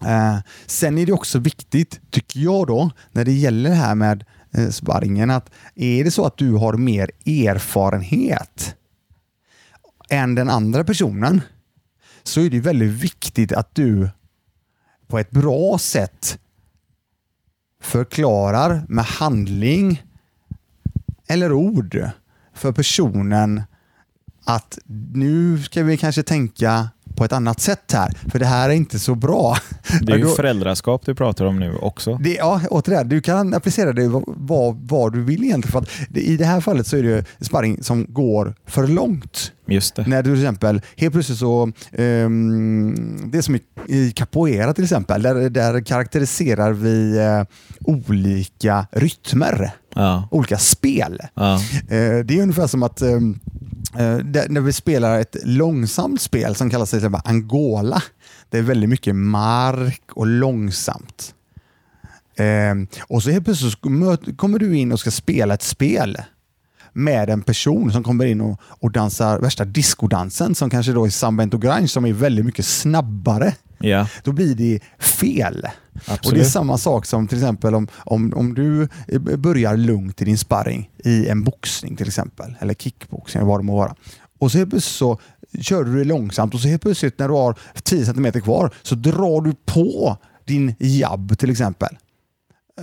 Eh, 0.05 0.39
sen 0.67 0.99
är 0.99 1.07
det 1.07 1.13
också 1.13 1.39
viktigt, 1.39 2.01
tycker 2.11 2.41
jag 2.41 2.67
då, 2.67 2.91
när 3.13 3.25
det 3.25 3.33
gäller 3.33 3.71
det 3.71 3.77
här 3.77 3.95
med 3.95 4.25
Eh, 4.53 4.71
sparringen, 4.71 5.31
att 5.31 5.51
är 5.75 6.05
det 6.05 6.11
så 6.11 6.27
att 6.27 6.37
du 6.37 6.53
har 6.53 6.73
mer 6.73 7.11
erfarenhet 7.27 8.77
än 10.09 10.35
den 10.35 10.51
andra 10.51 10.85
personen, 10.85 11.41
så 12.23 12.41
är 12.41 12.51
det 12.51 12.61
väldigt 12.61 12.91
viktigt 12.91 13.53
att 13.53 13.75
du 13.75 14.11
på 15.07 15.19
ett 15.19 15.31
bra 15.31 15.79
sätt 15.79 16.39
förklarar 17.81 18.83
med 18.89 19.05
handling 19.05 20.03
eller 21.27 21.53
ord 21.53 22.11
för 22.55 22.73
personen 22.73 23.63
att 24.49 24.79
nu 25.13 25.63
ska 25.63 25.83
vi 25.83 25.97
kanske 25.97 26.23
tänka 26.23 26.89
på 27.17 27.25
ett 27.25 27.33
annat 27.33 27.61
sätt 27.61 27.93
här, 27.93 28.13
för 28.31 28.39
det 28.39 28.47
här 28.47 28.69
är 28.71 28.75
inte 28.75 28.99
så 28.99 29.15
bra. 29.15 29.57
Det 30.03 30.13
är 30.13 30.17
ju 30.17 30.27
föräldraskap 30.37 31.03
du 31.07 31.15
pratar 31.15 31.45
om 31.45 31.59
nu 31.61 31.75
också. 31.77 32.19
det, 32.23 32.35
ja, 32.35 32.61
återigen, 32.71 33.09
du 33.09 33.21
kan 33.21 33.55
applicera 33.55 33.93
det 33.93 34.09
vad, 34.27 35.13
du 35.13 35.23
vill 35.25 35.45
egentligen. 35.45 35.73
För 35.73 35.79
att 35.79 35.89
det, 36.09 36.21
I 36.21 36.37
det 36.37 36.45
här 36.45 36.61
fallet 36.61 36.87
så 36.87 36.97
är 36.97 37.03
det 37.03 37.25
sparring 37.41 37.83
som 37.83 38.07
går 38.09 38.55
för 38.67 38.87
långt. 38.87 39.53
Just 39.67 39.95
det. 39.97 40.07
När 40.07 40.23
du 40.23 40.31
till 40.35 40.43
exempel, 40.43 40.81
helt 40.97 41.13
plötsligt 41.13 41.39
så, 41.39 41.73
ehm, 41.93 43.31
det 43.31 43.39
är 43.39 43.43
som 43.43 43.57
i, 43.57 43.61
i 43.87 44.11
capoeira 44.11 44.75
till 44.75 44.85
exempel, 44.85 45.23
där, 45.23 45.51
där 45.51 45.81
karaktäriserar 45.81 46.73
vi 46.73 47.19
eh, 47.19 47.43
olika 47.85 48.87
rytmer, 48.93 49.71
Ja. 49.95 50.29
olika 50.31 50.59
spel. 50.59 51.19
Ja. 51.35 51.55
Eh, 51.55 52.19
det 52.25 52.31
är 52.39 52.43
ungefär 52.43 52.67
som 52.67 52.83
att 52.83 52.97
där- 52.97 53.39
Eh, 53.95 54.47
när 54.49 54.61
vi 54.61 54.73
spelar 54.73 55.21
ett 55.21 55.37
långsamt 55.45 56.21
spel 56.21 56.55
som 56.55 56.71
kallas 56.71 56.91
till 56.91 56.99
exempel 56.99 57.21
Angola. 57.25 58.03
Det 58.51 58.59
är 58.59 58.63
väldigt 58.63 58.91
mycket 58.91 59.15
mark 59.15 60.03
och 60.13 60.27
långsamt. 60.27 61.35
Eh, 62.37 62.75
och 63.09 63.23
så 63.23 63.31
helt 63.31 63.45
plötsligt 63.45 63.81
kommer 64.37 64.59
du 64.59 64.77
in 64.77 64.93
och 64.93 65.01
ska 65.01 65.11
spela 65.11 65.55
ett 65.55 65.63
spel 65.63 66.19
med 66.93 67.31
en 67.31 67.43
person 67.43 67.93
som 67.93 68.05
kommer 68.05 68.27
in 68.27 68.41
och, 68.41 68.61
och 68.63 68.91
dansar 68.93 69.39
värsta 69.39 69.65
discodansen 69.65 70.55
som 70.55 70.71
kanske 70.71 70.93
då 70.93 71.05
är 71.05 71.11
samba 71.11 71.43
and 71.43 71.63
grange 71.63 71.89
som 71.89 72.07
är 72.07 72.13
väldigt 72.13 72.45
mycket 72.45 72.67
snabbare 72.67 73.55
ja. 73.79 74.07
Då 74.25 74.33
blir 74.33 74.55
det 74.55 74.81
fel. 74.99 75.57
Och 75.57 76.01
det 76.07 76.11
är 76.11 76.15
Absolut. 76.15 76.47
samma 76.49 76.79
sak 76.79 77.07
som 77.07 77.29
till 77.29 77.39
exempel 77.39 77.75
om, 77.75 77.89
om, 77.97 78.33
om 78.37 78.55
du 78.55 78.89
börjar 79.37 79.77
lugnt 79.77 80.23
i 80.23 80.25
din 80.25 80.39
sparring 80.39 80.91
i 81.05 81.29
en 81.29 81.45
boxning 81.45 81.97
till 81.97 82.07
exempel, 82.07 82.55
eller 82.61 82.75
kickboxning 82.75 83.41
eller 83.41 83.49
vad 83.51 83.61
det 83.61 83.65
må 83.65 83.77
vara. 83.77 83.95
Och 84.39 84.53
så 84.53 84.59
helt 84.59 84.71
plötsligt 84.71 84.95
så 84.95 85.21
kör 85.61 85.85
du 85.85 85.99
det 85.99 86.05
långsamt 86.05 86.55
och 86.55 86.61
så 86.61 86.69
helt 86.69 86.83
plötsligt 86.83 87.19
när 87.19 87.29
du 87.29 87.35
har 87.35 87.59
10 87.83 88.05
cm 88.07 88.33
kvar 88.33 88.71
så 88.83 88.95
drar 88.95 89.41
du 89.41 89.55
på 89.67 90.17
din 90.45 90.75
jabb 90.79 91.39
till 91.39 91.51
exempel. 91.51 91.97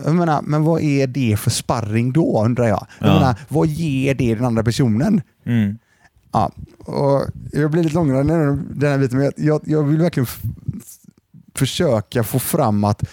Jag 0.05 0.15
menar, 0.15 0.41
men 0.41 0.63
vad 0.63 0.81
är 0.81 1.07
det 1.07 1.37
för 1.39 1.49
sparring 1.49 2.13
då 2.13 2.43
undrar 2.45 2.67
jag? 2.67 2.87
jag 2.99 3.09
Ja. 3.09 3.13
menar, 3.13 3.35
vad 3.47 3.67
ger 3.67 4.13
det 4.15 4.35
den 4.35 4.45
andra 4.45 4.63
personen? 4.63 5.21
Mm. 5.45 5.77
Ja, 6.35 6.51
och 6.85 7.27
jag 7.51 7.71
blir 7.71 7.83
lite 7.83 7.95
långrandig 7.95 8.35
den 8.79 8.91
här 8.91 8.97
biten, 8.97 9.17
men 9.17 9.31
jag, 9.37 9.61
jag, 9.65 9.83
vill 9.83 9.97
verkligen 9.97 10.27
försöka 11.53 12.23
få 12.23 12.39
fram 12.39 12.83
att 12.83 13.03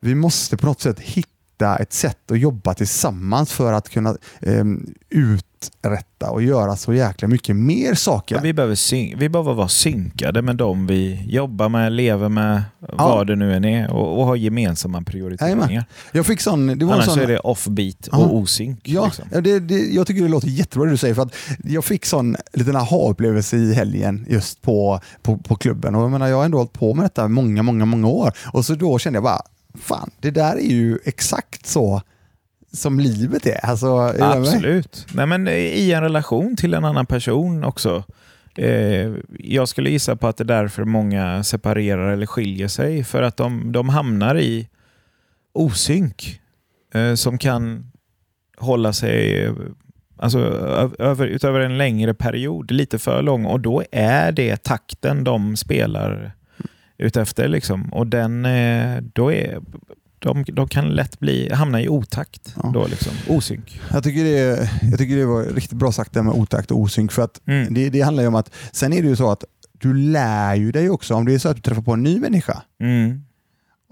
vi 0.00 0.14
måste 0.14 0.56
på 0.56 0.66
något 0.66 0.80
sätt 0.80 1.00
hitta 1.00 1.76
ett 1.76 1.92
sätt 1.92 2.30
att 2.30 2.38
jobba 2.38 2.74
tillsammans 2.74 3.52
för 3.52 3.72
att 3.72 3.88
kunna 3.88 4.16
ehm, 4.40 4.94
ut 5.08 5.46
uträtta 5.66 6.30
och 6.30 6.42
göra 6.42 6.76
så 6.76 6.92
jäkla 6.94 7.28
mycket 7.28 7.56
mer 7.56 7.94
saker. 7.94 8.40
Vi, 8.42 8.52
behöver 8.52 8.74
syn- 8.74 9.18
vi 9.18 9.28
behöver 9.28 9.54
vara 9.54 9.68
synkade 9.68 10.42
med 10.42 10.56
dem 10.56 10.86
vi 10.86 11.24
jobbar 11.28 11.68
med, 11.68 11.92
lever 11.92 12.28
med, 12.28 12.62
vad 12.78 13.26
det 13.26 13.36
nu 13.36 13.54
än 13.54 13.64
är 13.64 13.90
och, 13.90 14.18
och 14.18 14.26
ha 14.26 14.36
gemensamma 14.36 15.02
prioriteringar. 15.02 15.84
Jag 16.12 16.26
fick 16.26 16.40
sån... 16.40 16.78
Det 16.78 16.84
var 16.84 16.94
Annars 16.94 17.06
sån 17.06 17.18
är 17.18 17.26
det 17.26 17.38
offbeat 17.38 18.08
Ja. 18.12 18.18
och 18.18 18.36
osynk. 18.36 18.80
Ja, 18.82 19.04
liksom. 19.04 19.24
ja, 19.32 19.40
det, 19.40 19.60
det, 19.60 19.78
jag 19.78 20.06
tycker 20.06 20.22
det 20.22 20.28
låter 20.28 20.48
jättebra 20.48 20.84
det 20.84 20.90
du 20.90 20.96
säger 20.96 21.14
för 21.14 21.22
att 21.22 21.34
jag 21.64 21.84
fick 21.84 22.04
sån 22.06 22.36
liten 22.52 22.76
aha-upplevelse 22.76 23.56
i 23.56 23.74
helgen 23.74 24.26
just 24.28 24.62
på, 24.62 25.00
på, 25.22 25.36
på 25.36 25.54
klubben 25.56 25.94
och 25.94 26.02
jag 26.02 26.10
menar 26.10 26.26
jag 26.28 26.36
har 26.36 26.44
ändå 26.44 26.58
hållit 26.58 26.72
på 26.72 26.94
med 26.94 27.04
detta 27.04 27.28
många, 27.28 27.62
många, 27.62 27.84
många 27.84 28.08
år 28.08 28.32
och 28.52 28.64
så 28.64 28.74
då 28.74 28.98
kände 28.98 29.16
jag 29.16 29.24
bara 29.24 29.42
fan, 29.80 30.10
det 30.20 30.30
där 30.30 30.56
är 30.56 30.70
ju 30.70 30.98
exakt 31.04 31.66
så 31.66 32.02
som 32.72 33.00
livet 33.00 33.46
är. 33.46 33.64
Alltså, 33.66 33.86
är? 33.86 34.38
Absolut. 34.38 35.06
Nej, 35.14 35.26
men 35.26 35.48
eh, 35.48 35.54
I 35.54 35.92
en 35.92 36.02
relation 36.02 36.56
till 36.56 36.74
en 36.74 36.84
annan 36.84 37.06
person 37.06 37.64
också. 37.64 38.04
Eh, 38.56 39.12
jag 39.38 39.68
skulle 39.68 39.90
gissa 39.90 40.16
på 40.16 40.28
att 40.28 40.36
det 40.36 40.44
är 40.44 40.62
därför 40.62 40.84
många 40.84 41.42
separerar 41.44 42.12
eller 42.12 42.26
skiljer 42.26 42.68
sig. 42.68 43.04
För 43.04 43.22
att 43.22 43.36
de, 43.36 43.72
de 43.72 43.88
hamnar 43.88 44.38
i 44.38 44.68
osynk 45.52 46.40
eh, 46.94 47.14
som 47.14 47.38
kan 47.38 47.92
hålla 48.56 48.92
sig 48.92 49.48
alltså, 50.16 50.38
över, 50.98 51.26
utöver 51.26 51.60
en 51.60 51.78
längre 51.78 52.14
period, 52.14 52.70
lite 52.70 52.98
för 52.98 53.22
lång. 53.22 53.44
Och 53.44 53.60
då 53.60 53.82
är 53.92 54.32
det 54.32 54.62
takten 54.62 55.24
de 55.24 55.56
spelar 55.56 56.32
utefter. 56.98 57.48
Liksom. 57.48 57.92
Och 57.92 58.06
den, 58.06 58.44
eh, 58.44 59.02
då 59.12 59.32
är, 59.32 59.60
de, 60.22 60.44
de 60.52 60.68
kan 60.68 60.88
lätt 60.88 61.18
bli, 61.20 61.52
hamna 61.52 61.82
i 61.82 61.88
otakt. 61.88 62.54
Ja. 62.62 62.70
Då 62.74 62.86
liksom. 62.86 63.12
Osynk. 63.28 63.80
Jag 63.92 64.04
tycker, 64.04 64.24
det, 64.24 64.70
jag 64.90 64.98
tycker 64.98 65.16
det 65.16 65.26
var 65.26 65.42
riktigt 65.44 65.78
bra 65.78 65.92
sagt 65.92 66.12
det 66.12 66.22
med 66.22 66.34
otakt 66.34 66.70
och 66.70 66.78
osynk. 66.80 67.12
För 67.12 67.22
att 67.22 67.40
Mm. 67.46 67.74
det, 67.74 67.90
det 67.90 68.00
handlar 68.00 68.22
ju 68.22 68.26
om 68.28 68.34
att, 68.34 68.50
sen 68.72 68.92
är 68.92 69.02
det 69.02 69.08
ju 69.08 69.16
så 69.16 69.30
att 69.30 69.44
du 69.72 69.94
lär 69.94 70.54
ju 70.54 70.72
dig 70.72 70.90
också, 70.90 71.14
om 71.14 71.24
det 71.24 71.34
är 71.34 71.38
så 71.38 71.48
att 71.48 71.56
du 71.56 71.62
träffar 71.62 71.82
på 71.82 71.92
en 71.92 72.02
ny 72.02 72.18
människa, 72.18 72.62
Mm. 72.80 73.22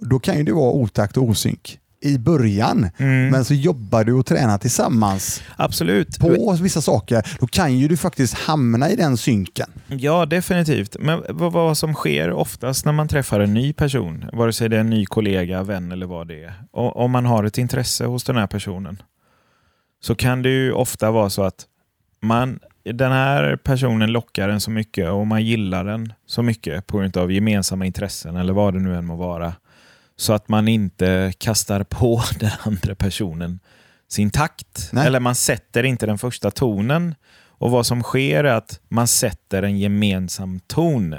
då 0.01 0.19
kan 0.19 0.37
ju 0.38 0.43
det 0.43 0.53
vara 0.53 0.73
otakt 0.73 1.16
och 1.16 1.25
osynk 1.25 1.79
i 2.00 2.18
början. 2.18 2.90
Mm. 2.96 3.28
Men 3.28 3.44
så 3.44 3.54
jobbar 3.54 4.04
du 4.04 4.12
och 4.12 4.26
tränar 4.26 4.58
tillsammans 4.58 5.42
Absolut. 5.56 6.18
på 6.18 6.56
vissa 6.62 6.80
saker, 6.80 7.36
då 7.40 7.46
kan 7.46 7.78
ju 7.78 7.88
du 7.88 7.96
faktiskt 7.96 8.34
hamna 8.34 8.90
i 8.90 8.96
den 8.96 9.16
synken. 9.16 9.70
Ja, 9.88 10.26
definitivt. 10.26 10.96
Men 11.00 11.22
vad, 11.28 11.52
vad 11.52 11.78
som 11.78 11.94
sker 11.94 12.32
oftast 12.32 12.84
när 12.84 12.92
man 12.92 13.08
träffar 13.08 13.40
en 13.40 13.54
ny 13.54 13.72
person, 13.72 14.24
vare 14.32 14.52
sig 14.52 14.68
det 14.68 14.76
är 14.76 14.80
en 14.80 14.90
ny 14.90 15.06
kollega, 15.06 15.62
vän 15.62 15.92
eller 15.92 16.06
vad 16.06 16.28
det 16.28 16.44
är, 16.44 16.54
och 16.70 16.96
om 16.96 17.10
man 17.10 17.26
har 17.26 17.44
ett 17.44 17.58
intresse 17.58 18.04
hos 18.04 18.24
den 18.24 18.36
här 18.36 18.46
personen, 18.46 19.02
så 20.02 20.14
kan 20.14 20.42
det 20.42 20.48
ju 20.48 20.72
ofta 20.72 21.10
vara 21.10 21.30
så 21.30 21.42
att 21.42 21.66
man, 22.20 22.58
den 22.84 23.12
här 23.12 23.56
personen 23.56 24.12
lockar 24.12 24.48
en 24.48 24.60
så 24.60 24.70
mycket 24.70 25.10
och 25.10 25.26
man 25.26 25.44
gillar 25.44 25.84
den 25.84 26.12
så 26.26 26.42
mycket 26.42 26.86
på 26.86 26.98
grund 26.98 27.16
av 27.16 27.32
gemensamma 27.32 27.86
intressen 27.86 28.36
eller 28.36 28.52
vad 28.52 28.74
det 28.74 28.80
nu 28.80 28.96
än 28.96 29.06
må 29.06 29.16
vara, 29.16 29.52
så 30.20 30.33
att 30.33 30.48
man 30.48 30.68
inte 30.68 31.33
kastar 31.38 31.83
på 31.83 32.22
den 32.40 32.50
andra 32.62 32.94
personen 32.94 33.61
sin 34.09 34.30
takt. 34.30 34.90
Nej. 34.92 35.06
Eller 35.06 35.20
man 35.20 35.35
sätter 35.35 35.83
inte 35.83 36.06
den 36.06 36.18
första 36.18 36.50
tonen. 36.50 37.14
Och 37.42 37.70
vad 37.70 37.87
som 37.87 38.02
sker 38.02 38.44
är 38.44 38.54
att 38.54 38.80
man 38.88 39.09
sätter 39.09 39.62
en 39.62 39.78
gemensam 39.78 40.61
ton. 40.66 41.16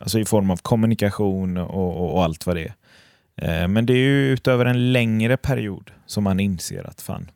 Alltså 0.00 0.18
i 0.18 0.24
form 0.24 0.50
av 0.50 0.56
kommunikation 0.56 1.56
och, 1.56 2.00
och, 2.00 2.14
och 2.14 2.24
allt 2.24 2.46
vad 2.46 2.56
det 2.56 2.72
är. 3.36 3.62
Eh, 3.62 3.68
Men 3.68 3.86
det 3.86 3.92
är 3.92 3.96
ju 3.96 4.28
utöver 4.32 4.64
en 4.64 4.92
längre 4.92 5.36
period 5.36 5.90
som 6.06 6.24
man 6.24 6.40
inser 6.40 6.88
att 6.88 7.02
fan, 7.02 7.30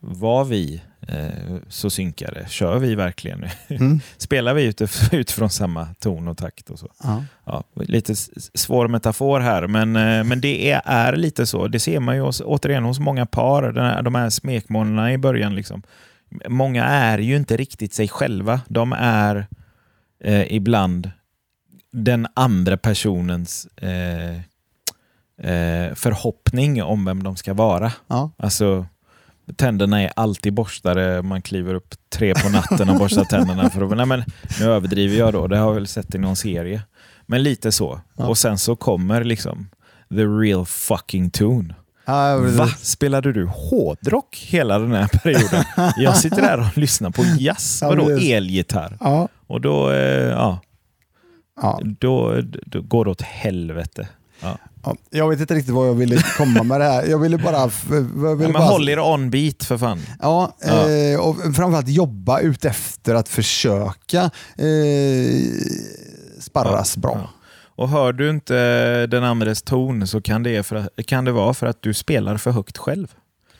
var 0.00 0.44
vi 0.44 0.82
eh, 1.08 1.56
så 1.68 1.90
synkade? 1.90 2.46
Kör 2.48 2.78
vi 2.78 2.94
verkligen? 2.94 3.44
Mm. 3.68 4.00
Spelar 4.16 4.54
vi 4.54 4.70
utif- 4.70 5.08
utifrån 5.14 5.50
samma 5.50 5.86
ton 5.98 6.28
och 6.28 6.38
takt? 6.38 6.70
och 6.70 6.78
så? 6.78 6.88
Ja. 7.02 7.24
Ja, 7.44 7.64
lite 7.74 8.14
svår 8.54 8.88
metafor 8.88 9.40
här, 9.40 9.66
men, 9.66 9.96
eh, 9.96 10.24
men 10.24 10.40
det 10.40 10.70
är, 10.70 10.82
är 10.84 11.16
lite 11.16 11.46
så. 11.46 11.68
Det 11.68 11.80
ser 11.80 12.00
man 12.00 12.14
ju 12.16 12.20
hos, 12.22 12.40
återigen 12.44 12.84
hos 12.84 12.98
många 12.98 13.26
par, 13.26 13.62
den 13.72 13.84
här, 13.84 14.02
de 14.02 14.14
här 14.14 14.30
smekmånaderna 14.30 15.12
i 15.12 15.18
början. 15.18 15.54
Liksom. 15.54 15.82
Många 16.48 16.84
är 16.84 17.18
ju 17.18 17.36
inte 17.36 17.56
riktigt 17.56 17.94
sig 17.94 18.08
själva. 18.08 18.60
De 18.68 18.92
är 18.98 19.46
eh, 20.24 20.52
ibland 20.54 21.10
den 21.92 22.26
andra 22.34 22.76
personens 22.76 23.66
eh, 23.76 24.34
eh, 25.50 25.94
förhoppning 25.94 26.82
om 26.82 27.04
vem 27.04 27.22
de 27.22 27.36
ska 27.36 27.54
vara. 27.54 27.92
Ja. 28.06 28.30
Alltså, 28.36 28.86
tänderna 29.56 30.02
är 30.02 30.12
alltid 30.16 30.54
borstade, 30.54 31.22
man 31.22 31.42
kliver 31.42 31.74
upp 31.74 31.94
tre 32.10 32.34
på 32.34 32.48
natten 32.48 32.88
och 32.88 32.96
borstar 32.98 33.24
tänderna. 33.24 33.70
För 33.70 33.82
att, 33.90 33.96
nej 33.96 34.06
men, 34.06 34.24
nu 34.60 34.64
överdriver 34.66 35.16
jag 35.16 35.32
då, 35.32 35.46
det 35.46 35.56
har 35.58 35.66
jag 35.66 35.74
väl 35.74 35.86
sett 35.86 36.14
i 36.14 36.18
någon 36.18 36.36
serie. 36.36 36.82
Men 37.26 37.42
lite 37.42 37.72
så. 37.72 38.00
Ja. 38.16 38.26
Och 38.26 38.38
sen 38.38 38.58
så 38.58 38.76
kommer 38.76 39.24
liksom 39.24 39.68
the 40.10 40.24
real 40.24 40.66
fucking 40.66 41.30
tune. 41.30 41.74
Precis. 42.06 42.58
Va? 42.58 42.66
Spelade 42.66 43.32
du 43.32 43.46
hårdrock 43.46 44.36
hela 44.48 44.78
den 44.78 44.92
här 44.92 45.08
perioden? 45.08 45.64
Jag 45.96 46.16
sitter 46.16 46.42
där 46.42 46.60
och 46.60 46.78
lyssnar 46.78 47.10
på 47.10 47.22
jazz, 47.38 47.78
Ja, 47.82 47.88
vadå 47.88 48.10
elgitarr? 48.10 48.96
Ja. 49.00 49.28
Och 49.46 49.60
då, 49.60 49.90
eh, 49.90 49.96
ja, 50.30 50.60
Ja. 51.62 51.80
då, 51.84 52.40
då 52.66 52.82
går 52.82 53.04
det 53.04 53.10
åt 53.10 53.22
helvete. 53.22 54.08
Ja. 54.40 54.58
Ja. 54.84 54.96
Jag 55.10 55.28
vet 55.28 55.40
inte 55.40 55.54
riktigt 55.54 55.74
vad 55.74 55.88
jag 55.88 55.94
ville 55.94 56.16
komma 56.36 56.62
med 56.62 56.80
det 56.80 56.84
här. 56.84 57.06
Jag 57.06 57.18
ville 57.18 57.38
bara... 57.38 57.56
Jag 57.56 57.70
Ja, 57.90 58.34
ville 58.34 58.36
men 58.36 58.52
bara 58.52 58.62
håll 58.64 58.88
er 58.88 58.98
on 59.00 59.30
beat 59.30 59.64
för 59.64 59.78
fan. 59.78 60.00
Ja, 60.22 60.56
Ja. 60.66 60.90
Eh, 60.90 61.20
och 61.20 61.36
framförallt 61.36 61.88
jobba 61.88 62.40
ut 62.40 62.64
efter 62.64 63.14
att 63.14 63.28
försöka 63.28 64.30
eh, 64.58 65.40
sparras 66.40 66.96
bra. 66.96 67.18
Ja. 67.22 67.28
Och 67.76 67.88
hör 67.88 68.12
du 68.12 68.30
inte 68.30 69.06
den 69.06 69.24
andres 69.24 69.62
ton 69.62 70.06
så 70.06 70.20
kan 70.20 70.42
det, 70.42 70.62
för, 70.66 71.02
kan 71.06 71.24
det 71.24 71.32
vara 71.32 71.54
för 71.54 71.66
att 71.66 71.82
du 71.82 71.94
spelar 71.94 72.36
för 72.36 72.50
högt 72.50 72.78
själv. 72.78 73.06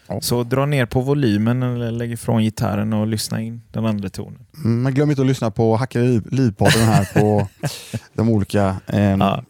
Ja. 0.07 0.21
Så 0.21 0.43
dra 0.43 0.67
ner 0.67 0.87
på 0.87 1.01
volymen 1.01 1.63
eller 1.63 1.91
lägg 1.91 2.13
ifrån 2.13 2.43
gitarren 2.43 2.93
och 2.93 3.07
lyssna 3.07 3.41
in 3.41 3.63
den 3.73 3.87
andra 3.87 4.09
tonen. 4.09 4.39
Mm, 4.65 4.83
Men 4.83 4.95
glöm 4.95 5.11
inte 5.11 5.23
att 5.23 5.29
lyssna 5.29 5.51
på 5.51 5.77
Hacka 5.77 5.99
liv- 5.99 6.29
livpodden 6.31 6.83
här 6.83 7.09
på 7.21 7.49
de 8.15 8.29
olika... 8.29 8.77
Ja. 9.19 9.45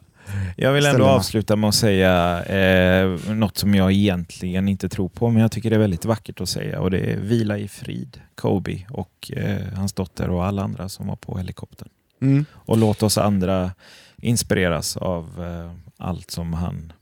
Jag 0.57 0.73
vill 0.73 0.87
ändå 0.87 0.97
Ställena. 0.97 1.16
avsluta 1.16 1.57
med 1.57 1.68
att 1.68 1.75
säga 1.75 2.44
eh, 2.44 3.35
något 3.35 3.59
som 3.59 3.75
jag 3.75 3.92
egentligen 3.92 4.68
inte 4.68 4.88
tror 4.88 5.09
på, 5.09 5.31
men 5.31 5.42
jag 5.42 5.53
tycker 5.53 5.70
det 5.70 5.77
är 5.77 5.81
väldigt 5.81 6.05
vackert 6.05 6.40
att 6.40 6.49
säga 6.49 6.81
och 6.81 6.90
det 6.90 6.99
är 6.99 7.16
vila 7.16 7.59
i 7.59 7.68
frid, 7.68 8.20
Kobe 8.35 8.79
och 8.90 9.33
eh, 9.37 9.75
hans 9.77 9.92
dotter 9.92 10.31
och 10.31 10.44
alla 10.44 10.62
andra 10.62 10.88
som 10.88 11.07
var 11.07 11.16
på 11.16 11.38
helikoptern. 11.38 11.88
Mm. 12.23 12.44
Och 12.53 12.79
låt 12.79 13.03
oss 13.03 13.18
andra 13.18 13.70
inspireras 14.16 14.97
av 14.97 15.25
eh, 15.44 15.73
allt 15.97 16.31
som 16.31 16.53
han 16.53 16.92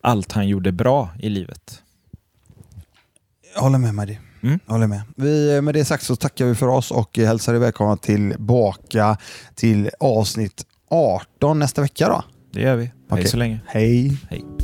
allt 0.00 0.32
han 0.32 0.48
gjorde 0.48 0.72
bra 0.72 1.10
i 1.18 1.28
livet. 1.28 1.82
Jag 3.54 3.62
håller 3.62 3.78
med 3.78 3.94
Maddy. 3.94 4.16
Mm. 4.42 4.60
Jag 4.66 4.72
håller 4.72 4.86
med. 4.86 5.02
Vi, 5.16 5.60
med 5.60 5.74
det 5.74 5.84
sagt 5.84 6.04
så 6.04 6.16
tackar 6.16 6.44
vi 6.44 6.54
för 6.54 6.68
oss 6.68 6.90
och 6.90 7.16
hälsar 7.18 7.54
er 7.54 7.58
välkomna 7.58 7.96
tillbaka 7.96 9.16
till 9.54 9.90
avsnitt 10.00 10.66
18 10.90 11.58
nästa 11.58 11.82
vecka. 11.82 12.08
Då. 12.08 12.24
Det 12.50 12.60
gör 12.60 12.76
vi. 12.76 12.90
Hej 13.10 13.28
så 13.28 13.36
länge. 13.36 13.60
Hej! 13.66 14.18
Hej. 14.30 14.57